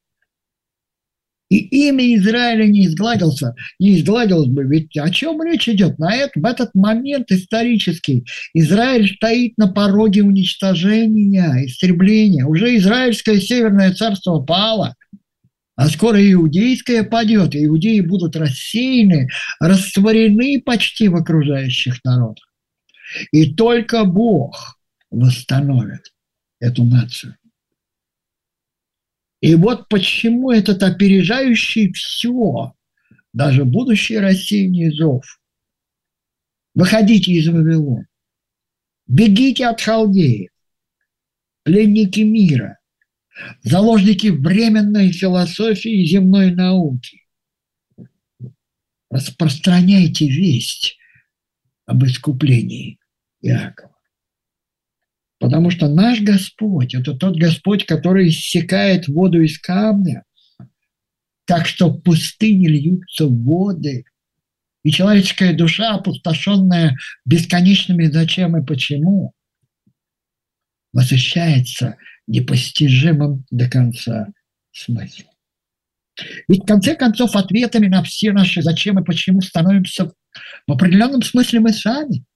И 1.49 1.87
имя 1.87 2.15
Израиля 2.15 2.65
не 2.65 2.87
изгладился, 2.87 3.53
не 3.77 3.99
изгладилось 3.99 4.47
бы. 4.47 4.63
Ведь 4.63 4.97
о 4.97 5.09
чем 5.11 5.39
речь 5.43 5.69
идет? 5.69 5.99
На 5.99 6.15
это, 6.15 6.39
в 6.39 6.45
этот 6.45 6.73
момент 6.73 7.31
исторический 7.31 8.25
Израиль 8.55 9.13
стоит 9.15 9.55
на 9.57 9.67
пороге 9.67 10.23
уничтожения, 10.23 11.65
истребления. 11.67 12.45
Уже 12.45 12.75
израильское 12.77 13.39
северное 13.39 13.93
царство 13.93 14.39
пало, 14.39 14.95
а 15.75 15.87
скоро 15.89 16.19
иудейское 16.31 17.03
падет, 17.03 17.55
иудеи 17.55 18.01
будут 18.01 18.35
рассеяны, 18.35 19.29
растворены 19.59 20.61
почти 20.61 21.07
в 21.07 21.15
окружающих 21.15 22.03
народах. 22.03 22.45
И 23.31 23.53
только 23.53 24.05
Бог 24.05 24.79
восстановит 25.09 26.13
эту 26.59 26.83
нацию. 26.83 27.37
И 29.41 29.55
вот 29.55 29.89
почему 29.89 30.51
этот 30.51 30.83
опережающий 30.83 31.91
все, 31.91 32.73
даже 33.33 33.65
будущее 33.65 34.21
рассеяние 34.21 34.91
зов. 34.91 35.25
Выходите 36.75 37.31
из 37.33 37.47
Вавилона, 37.47 38.07
бегите 39.07 39.67
от 39.67 39.81
халдеев, 39.81 40.49
пленники 41.63 42.21
мира, 42.21 42.79
заложники 43.61 44.27
временной 44.27 45.11
философии 45.11 46.03
и 46.03 46.05
земной 46.05 46.51
науки. 46.51 47.21
Распространяйте 49.09 50.27
весть 50.27 50.97
об 51.85 52.03
искуплении 52.05 52.99
Иакова. 53.41 53.93
Потому 55.39 55.71
что 55.71 55.89
наш 55.89 56.21
Господь– 56.21 56.95
это 56.95 57.13
тот 57.15 57.37
Господь, 57.37 57.85
который 57.85 58.29
иссекает 58.29 59.07
воду 59.07 59.41
из 59.41 59.59
камня, 59.59 60.23
так 61.45 61.67
что 61.67 61.89
в 61.89 62.01
пустыне 62.01 62.69
льются 62.69 63.27
воды. 63.27 64.05
И 64.83 64.91
человеческая 64.91 65.53
душа, 65.53 65.95
опустошенная 65.95 66.95
бесконечными 67.25 68.05
зачем 68.05 68.55
и 68.57 68.65
почему, 68.65 69.33
восхищается 70.93 71.97
непостижимым 72.27 73.45
до 73.51 73.69
конца 73.69 74.27
смыслом. 74.71 75.31
Ведь 76.47 76.63
в 76.63 76.65
конце 76.65 76.95
концов 76.95 77.35
ответами 77.35 77.87
на 77.87 78.03
все 78.03 78.31
наши 78.31 78.61
зачем 78.61 78.99
и 78.99 79.03
почему 79.03 79.41
становимся 79.41 80.11
в 80.67 80.71
определенном 80.71 81.21
смысле 81.21 81.59
мы 81.59 81.73
сами– 81.73 82.23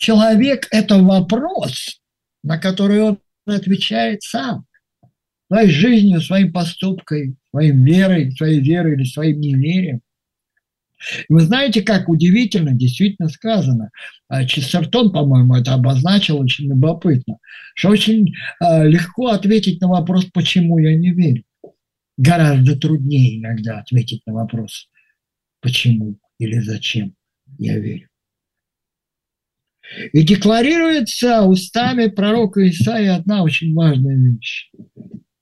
человек– 0.00 0.66
это 0.72 0.98
вопрос, 0.98 2.00
на 2.42 2.58
который 2.58 3.02
он 3.02 3.18
отвечает 3.46 4.22
сам. 4.22 4.64
Своей 5.46 5.70
жизнью, 5.70 6.20
своим 6.20 6.52
поступком, 6.52 7.36
своим 7.50 7.84
верой, 7.84 8.32
своей 8.32 8.60
верой 8.60 8.94
или 8.94 9.04
своим 9.04 9.40
неверием. 9.40 10.00
Вы 11.28 11.40
знаете, 11.40 11.82
как 11.82 12.08
удивительно 12.08 12.72
действительно 12.72 13.28
сказано. 13.28 13.90
А, 14.28 14.44
Честертон, 14.44 15.12
по-моему, 15.12 15.54
это 15.54 15.74
обозначил 15.74 16.38
очень 16.38 16.68
любопытно, 16.68 17.38
что 17.74 17.88
очень 17.88 18.34
а, 18.60 18.84
легко 18.84 19.28
ответить 19.28 19.80
на 19.80 19.88
вопрос, 19.88 20.26
почему 20.26 20.78
я 20.78 20.94
не 20.96 21.12
верю. 21.12 21.44
Гораздо 22.18 22.76
труднее 22.76 23.38
иногда 23.38 23.78
ответить 23.78 24.22
на 24.26 24.34
вопрос, 24.34 24.88
почему 25.60 26.18
или 26.38 26.58
зачем 26.60 27.14
я 27.58 27.78
верю. 27.78 28.08
И 30.12 30.22
декларируется 30.22 31.42
устами 31.42 32.08
пророка 32.08 32.68
Исаии 32.68 33.08
одна 33.08 33.42
очень 33.42 33.74
важная 33.74 34.16
вещь. 34.16 34.70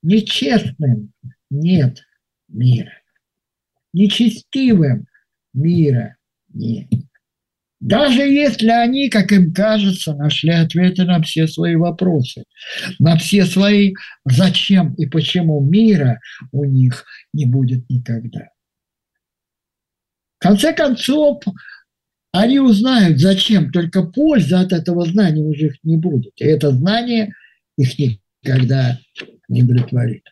Нечестным 0.03 1.13
нет 1.51 2.05
мира. 2.49 2.93
Нечестивым 3.93 5.08
мира 5.59 6.17
нет. 6.53 6.89
Даже 7.81 8.23
если 8.23 8.71
они, 8.71 9.09
как 9.09 9.31
им 9.31 9.53
кажется, 9.53 10.15
нашли 10.15 10.51
ответы 10.51 11.05
на 11.05 11.23
все 11.23 11.47
свои 11.47 11.77
вопросы, 11.77 12.45
на 12.99 13.17
все 13.17 13.45
свои 13.45 13.95
зачем 14.25 14.95
и 14.95 15.07
почему 15.07 15.61
мира 15.61 16.19
у 16.51 16.65
них 16.65 17.05
не 17.33 17.47
будет 17.47 17.89
никогда. 17.89 18.49
В 20.39 20.43
конце 20.43 20.73
концов, 20.73 21.43
они 22.33 22.59
узнают, 22.59 23.21
зачем, 23.21 23.71
только 23.71 24.03
пользы 24.03 24.57
от 24.57 24.73
этого 24.73 25.07
знания 25.07 25.43
уже 25.43 25.73
не 25.83 25.97
будет. 25.97 26.33
И 26.37 26.45
это 26.45 26.73
знание 26.73 27.33
их 27.77 27.97
никогда 27.99 28.99
не 29.49 29.63
удовлетворит. 29.63 30.25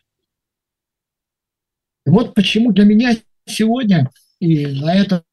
И 2.05 2.09
вот 2.09 2.35
почему 2.35 2.71
для 2.71 2.85
меня 2.85 3.15
сегодня, 3.45 4.09
и 4.39 4.67
на 4.67 4.95
этом 4.95 5.23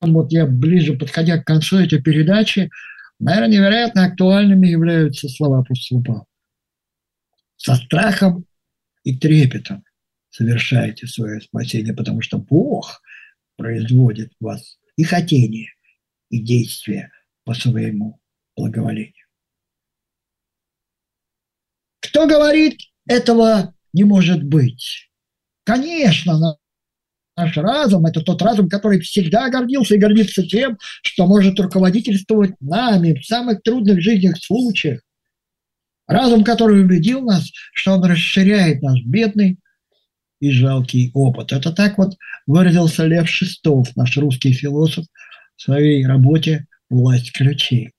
вот 0.00 0.32
я 0.32 0.46
ближе 0.46 0.96
подходя 0.96 1.38
к 1.38 1.46
концу 1.46 1.78
этой 1.78 2.02
передачи, 2.02 2.70
наверное, 3.18 3.48
невероятно 3.48 4.06
актуальными 4.06 4.66
являются 4.66 5.28
слова 5.28 5.60
апостола 5.60 6.02
Павла. 6.02 6.26
Со 7.56 7.76
страхом 7.76 8.44
и 9.04 9.16
трепетом 9.16 9.84
совершаете 10.30 11.06
свое 11.06 11.40
спасение, 11.40 11.94
потому 11.94 12.20
что 12.20 12.38
Бог 12.38 13.00
производит 13.56 14.32
в 14.40 14.44
вас 14.44 14.78
и 14.96 15.04
хотение, 15.04 15.68
и 16.30 16.40
действия 16.40 17.12
по 17.44 17.54
своему 17.54 18.20
благоволению. 18.56 19.14
Кто 22.00 22.26
говорит, 22.26 22.80
этого 23.06 23.74
не 23.92 24.04
может 24.04 24.42
быть? 24.42 25.10
Конечно, 25.64 26.58
наш 27.36 27.56
разум– 27.56 28.06
это 28.06 28.20
тот 28.20 28.42
разум, 28.42 28.68
который 28.68 29.00
всегда 29.00 29.48
гордился 29.48 29.94
и 29.94 29.98
гордится 29.98 30.46
тем, 30.46 30.78
что 31.02 31.26
может 31.26 31.58
руководительствовать 31.58 32.54
нами 32.60 33.14
в 33.14 33.24
самых 33.24 33.62
трудных 33.62 34.00
жизненных 34.00 34.38
случаях. 34.42 35.00
Разум, 36.06 36.44
который 36.44 36.82
убедил 36.82 37.22
нас, 37.22 37.50
что 37.72 37.92
он 37.92 38.04
расширяет 38.04 38.82
наш 38.82 39.02
бедный 39.02 39.58
и 40.40 40.50
жалкий 40.50 41.10
опыт. 41.14 41.52
Это 41.52 41.72
так 41.72 41.98
вот 41.98 42.16
выразился 42.46 43.06
Лев 43.06 43.28
Шестов, 43.28 43.94
наш 43.96 44.16
русский 44.16 44.52
философ, 44.52 45.06
в 45.56 45.62
своей 45.62 46.04
работе 46.06 46.66
«Власть 46.90 47.32
ключей». 47.32 47.92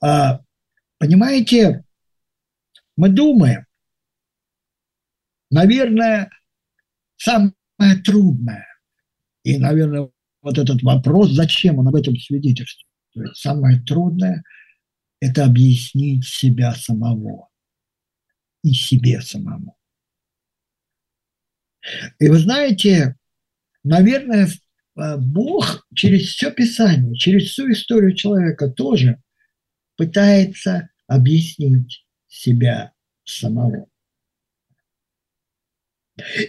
А, 0.00 0.40
понимаете, 0.98 1.84
мы 2.96 3.08
думаем, 3.08 3.66
наверное, 5.50 6.30
самое 7.20 7.96
трудное, 8.04 8.66
и, 9.44 9.58
наверное, 9.58 10.10
вот 10.42 10.58
этот 10.58 10.82
вопрос, 10.82 11.30
зачем 11.32 11.78
он 11.78 11.88
об 11.88 11.94
этом 11.94 12.16
свидетельствует, 12.16 12.86
самое 13.34 13.80
трудное– 13.82 14.42
это 15.20 15.44
объяснить 15.44 16.24
себя 16.24 16.74
самого 16.74 17.48
и 18.62 18.72
себе 18.72 19.20
самому. 19.20 19.76
И 22.18 22.28
вы 22.28 22.38
знаете, 22.38 23.16
наверное, 23.84 24.46
э, 24.46 25.16
Бог 25.18 25.86
через 25.94 26.28
все 26.28 26.50
Писание, 26.50 27.14
через 27.16 27.50
всю 27.50 27.70
историю 27.70 28.14
человека 28.14 28.70
тоже 28.70 29.22
пытается 29.96 30.88
объяснить 31.06 32.06
себя 32.28 32.92
самого. 33.24 33.89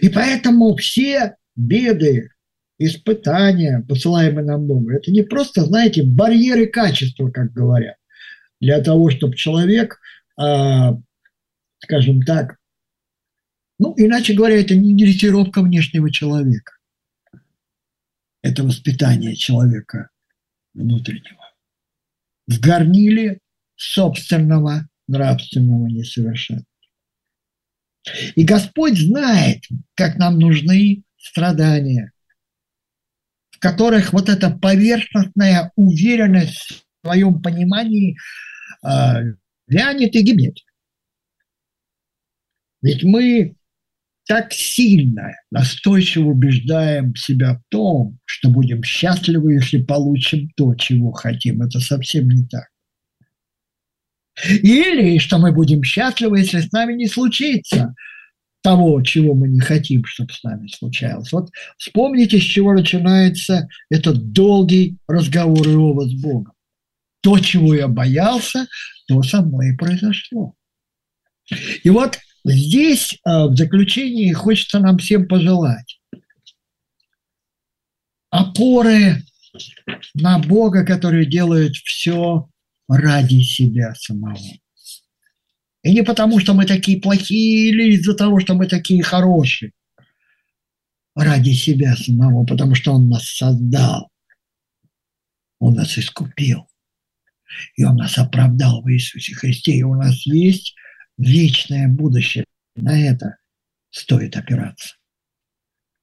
И 0.00 0.08
поэтому 0.08 0.76
все 0.76 1.36
беды, 1.56 2.30
испытания, 2.78 3.84
посылаемые 3.88 4.44
нам 4.44 4.66
Богом, 4.66 4.88
это 4.88 5.10
не 5.10 5.22
просто, 5.22 5.64
знаете, 5.64 6.02
барьеры 6.02 6.66
качества, 6.66 7.30
как 7.30 7.52
говорят, 7.52 7.96
для 8.60 8.82
того, 8.82 9.10
чтобы 9.10 9.36
человек, 9.36 10.00
э, 10.40 10.90
скажем 11.78 12.22
так, 12.22 12.56
ну, 13.78 13.94
иначе 13.96 14.34
говоря, 14.34 14.60
это 14.60 14.76
не 14.76 14.94
дрессировка 14.94 15.62
внешнего 15.62 16.10
человека. 16.10 16.74
Это 18.42 18.62
воспитание 18.62 19.34
человека 19.34 20.10
внутреннего. 20.74 21.50
В 22.46 22.60
горниле 22.60 23.38
собственного 23.76 24.88
нравственного 25.08 25.86
несовершенства. 25.86 26.71
И 28.34 28.44
Господь 28.44 28.98
знает, 28.98 29.62
как 29.94 30.16
нам 30.16 30.38
нужны 30.38 31.02
страдания, 31.16 32.12
в 33.50 33.58
которых 33.58 34.12
вот 34.12 34.28
эта 34.28 34.50
поверхностная 34.50 35.72
уверенность 35.76 36.84
в 37.02 37.06
своем 37.06 37.40
понимании 37.40 38.16
э, 38.84 39.34
вянет 39.68 40.16
и 40.16 40.22
гибнет. 40.22 40.58
Ведь 42.82 43.04
мы 43.04 43.54
так 44.26 44.52
сильно, 44.52 45.32
настойчиво 45.50 46.30
убеждаем 46.30 47.14
себя 47.14 47.54
в 47.54 47.62
том, 47.68 48.18
что 48.24 48.50
будем 48.50 48.82
счастливы, 48.82 49.54
если 49.54 49.82
получим 49.82 50.50
то, 50.56 50.74
чего 50.74 51.12
хотим. 51.12 51.62
Это 51.62 51.80
совсем 51.80 52.28
не 52.28 52.46
так. 52.46 52.71
Или 54.44 55.18
что 55.18 55.38
мы 55.38 55.52
будем 55.52 55.82
счастливы, 55.82 56.40
если 56.40 56.60
с 56.60 56.72
нами 56.72 56.94
не 56.94 57.06
случится 57.06 57.94
того, 58.62 59.02
чего 59.02 59.34
мы 59.34 59.48
не 59.48 59.60
хотим, 59.60 60.04
чтобы 60.04 60.32
с 60.32 60.42
нами 60.42 60.68
случалось. 60.68 61.32
Вот 61.32 61.50
вспомните, 61.78 62.38
с 62.38 62.42
чего 62.42 62.72
начинается 62.72 63.68
этот 63.90 64.32
долгий 64.32 64.96
разговор 65.08 65.66
Иова 65.68 66.06
с 66.06 66.14
Богом. 66.14 66.54
То, 67.20 67.38
чего 67.38 67.74
я 67.74 67.88
боялся, 67.88 68.66
то 69.08 69.22
со 69.22 69.42
мной 69.42 69.70
и 69.70 69.76
произошло. 69.76 70.54
И 71.82 71.90
вот 71.90 72.18
здесь 72.44 73.18
а, 73.24 73.48
в 73.48 73.56
заключении 73.56 74.32
хочется 74.32 74.78
нам 74.78 74.98
всем 74.98 75.28
пожелать 75.28 75.98
опоры 78.32 79.22
на 80.14 80.38
Бога, 80.38 80.84
который 80.84 81.26
делает 81.26 81.76
все 81.76 82.48
ради 82.92 83.40
себя 83.40 83.94
самого. 83.94 84.38
И 85.82 85.92
не 85.92 86.02
потому, 86.02 86.38
что 86.38 86.54
мы 86.54 86.66
такие 86.66 87.00
плохие, 87.00 87.70
или 87.70 87.94
из-за 87.94 88.14
того, 88.14 88.38
что 88.38 88.54
мы 88.54 88.66
такие 88.66 89.02
хорошие. 89.02 89.72
Ради 91.14 91.50
себя 91.50 91.96
самого, 91.96 92.44
потому 92.44 92.74
что 92.74 92.92
Он 92.92 93.08
нас 93.08 93.24
создал. 93.24 94.10
Он 95.58 95.74
нас 95.74 95.98
искупил. 95.98 96.68
И 97.76 97.84
Он 97.84 97.96
нас 97.96 98.16
оправдал 98.18 98.82
в 98.82 98.90
Иисусе 98.90 99.34
Христе. 99.34 99.72
И 99.72 99.82
у 99.82 99.94
нас 99.94 100.24
есть 100.26 100.74
вечное 101.18 101.88
будущее. 101.88 102.44
На 102.76 102.98
это 102.98 103.36
стоит 103.90 104.36
опираться. 104.36 104.94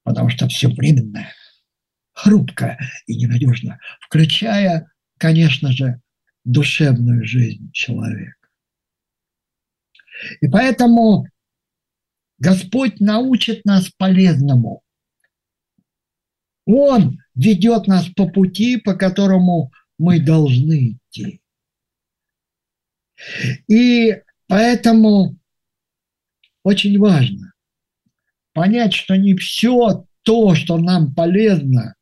Потому 0.03 0.29
что 0.29 0.47
все 0.47 0.67
временное, 0.69 1.33
хрупкое 2.13 2.79
и 3.05 3.15
ненадежно, 3.15 3.79
включая, 4.01 4.87
конечно 5.17 5.71
же, 5.71 6.01
душевную 6.52 7.26
жизнь 7.26 7.72
человека. 7.72 8.47
И 10.41 10.47
поэтому 10.47 11.28
Господь 12.38 13.00
научит 13.00 13.66
нас 13.66 13.89
полезному. 13.89 14.82
Он 16.66 17.20
ведет 17.36 17.88
нас 17.88 18.08
по 18.10 18.28
пути, 18.30 18.78
по 18.78 18.95
которому 18.95 19.72
мы 19.97 20.20
должны 20.20 20.93
идти. 20.93 21.41
И 23.68 24.22
поэтому 24.47 25.38
очень 26.64 26.97
важно 26.97 27.54
понять, 28.54 28.93
что 28.93 29.16
не 29.16 29.36
все 29.36 30.06
то, 30.24 30.56
что 30.56 30.78
нам 30.78 31.14
полезно, 31.14 31.95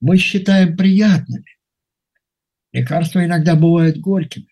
мы 0.00 0.16
считаем 0.16 0.76
приятными. 0.76 1.59
Лекарства 2.72 3.24
иногда 3.24 3.56
бывают 3.56 3.98
горькими. 3.98 4.48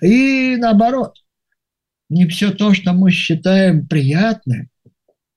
И 0.00 0.56
наоборот, 0.56 1.18
не 2.08 2.26
все 2.26 2.52
то, 2.52 2.74
что 2.74 2.92
мы 2.92 3.10
считаем 3.10 3.86
приятным, 3.86 4.70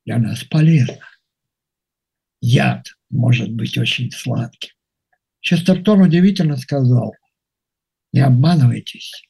для 0.05 0.20
нас 0.20 0.43
полезно. 0.43 0.99
Яд 2.39 2.86
может 3.09 3.51
быть 3.51 3.78
очень 3.78 4.11
сладким. 4.11 4.72
Честертон 5.41 6.01
удивительно 6.01 6.55
сказал, 6.55 7.13
не 8.13 8.22
обманывайтесь, 8.22 9.24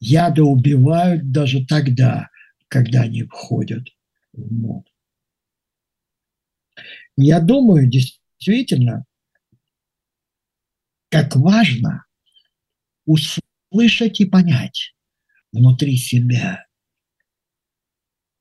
яды 0.00 0.42
убивают 0.42 1.32
даже 1.32 1.66
тогда, 1.66 2.28
когда 2.68 3.02
они 3.02 3.24
входят 3.24 3.88
в 4.32 4.52
моду. 4.52 4.90
Я 7.16 7.40
думаю, 7.40 7.88
действительно, 7.88 9.04
как 11.14 11.36
важно 11.36 12.04
услышать 13.04 14.20
и 14.20 14.24
понять 14.24 14.96
внутри 15.52 15.96
себя 15.96 16.66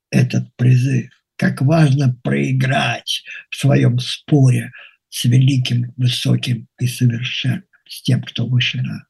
этот 0.09 0.51
призыв, 0.55 1.11
как 1.36 1.61
важно 1.61 2.19
проиграть 2.24 3.24
в 3.51 3.57
своем 3.57 3.99
споре 3.99 4.71
с 5.09 5.26
великим, 5.26 5.93
высоким 5.97 6.67
и 6.80 6.88
совершенным, 6.88 7.67
с 7.88 8.01
тем, 8.01 8.24
кто 8.24 8.47
выше 8.47 8.82
нас. 8.82 9.05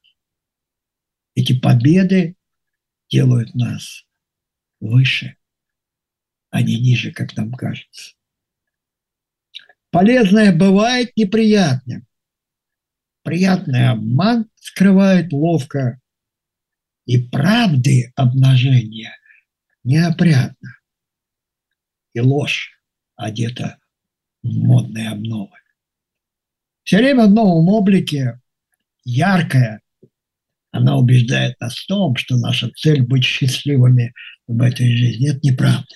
Эти 1.34 1.58
победы 1.58 2.36
делают 3.08 3.54
нас 3.54 4.04
выше, 4.78 5.38
а 6.50 6.60
не 6.60 6.78
ниже, 6.78 7.12
как 7.12 7.34
нам 7.34 7.50
кажется. 7.54 8.12
Полезное 9.88 10.54
бывает 10.54 11.16
неприятным, 11.16 12.06
приятный 13.24 13.88
обман 13.88 14.48
скрывает 14.60 15.32
ловко, 15.32 16.00
и 17.06 17.18
правды 17.18 18.12
обнажение 18.14 19.12
неопрятно, 19.82 20.78
и 22.12 22.20
ложь 22.20 22.78
одета 23.16 23.78
в 24.42 24.48
модные 24.48 25.08
обновы. 25.08 25.56
Все 26.84 26.98
время 26.98 27.26
в 27.26 27.32
новом 27.32 27.68
облике, 27.68 28.40
яркая, 29.04 29.80
она 30.70 30.96
убеждает 30.96 31.58
нас 31.60 31.76
в 31.76 31.86
том, 31.86 32.16
что 32.16 32.36
наша 32.36 32.70
цель 32.70 33.02
быть 33.02 33.24
счастливыми 33.24 34.12
в 34.46 34.60
этой 34.60 34.94
жизни. 34.96 35.30
Это 35.30 35.40
неправда. 35.42 35.86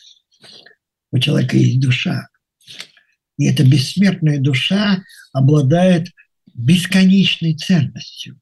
У 1.10 1.18
человека 1.18 1.56
есть 1.56 1.80
душа. 1.80 2.28
И 3.38 3.46
эта 3.46 3.64
бессмертная 3.64 4.38
душа 4.38 5.02
обладает 5.32 6.08
бесконечной 6.58 7.54
ценностью. 7.54 8.38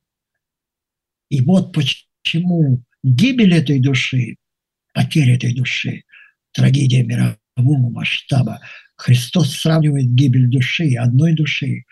И 1.29 1.41
вот 1.43 1.73
почему 1.73 2.83
гибель 3.03 3.55
этой 3.55 3.79
души, 3.79 4.37
потеря 4.95 5.37
этой 5.37 5.55
души, 5.55 6.05
трагедия 6.53 7.03
мирового 7.03 7.91
масштаба. 7.91 8.61
Христос 8.97 9.55
сравнивает 9.55 10.15
гибель 10.15 10.49
души, 10.49 10.95
одной 10.95 11.35
души, 11.35 11.85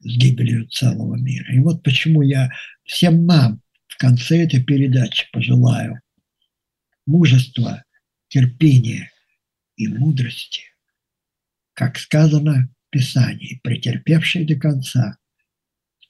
с 0.00 0.16
гибелью 0.16 0.66
целого 0.68 1.16
мира. 1.16 1.54
И 1.54 1.58
вот 1.58 1.82
почему 1.82 2.22
я 2.22 2.50
всем 2.84 3.26
нам 3.26 3.60
в 3.86 3.98
конце 3.98 4.44
этой 4.44 4.64
передачи 4.64 5.26
пожелаю 5.32 6.00
мужества, 7.06 7.84
терпения 8.28 9.10
и 9.76 9.88
мудрости. 9.88 10.62
Как 11.74 11.98
сказано 11.98 12.70
в 12.86 12.90
Писании, 12.90 13.60
претерпевший 13.62 14.46
до 14.46 14.56
конца 14.56 15.18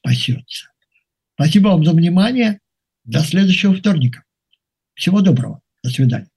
спасется. 0.07 0.69
Спасибо 1.35 1.69
вам 1.69 1.85
за 1.85 1.93
внимание. 1.93 2.61
До 3.05 3.21
следующего 3.21 3.75
вторника. 3.75 4.25
Всего 4.95 5.21
доброго. 5.21 5.61
До 5.83 5.91
свидания. 5.91 6.29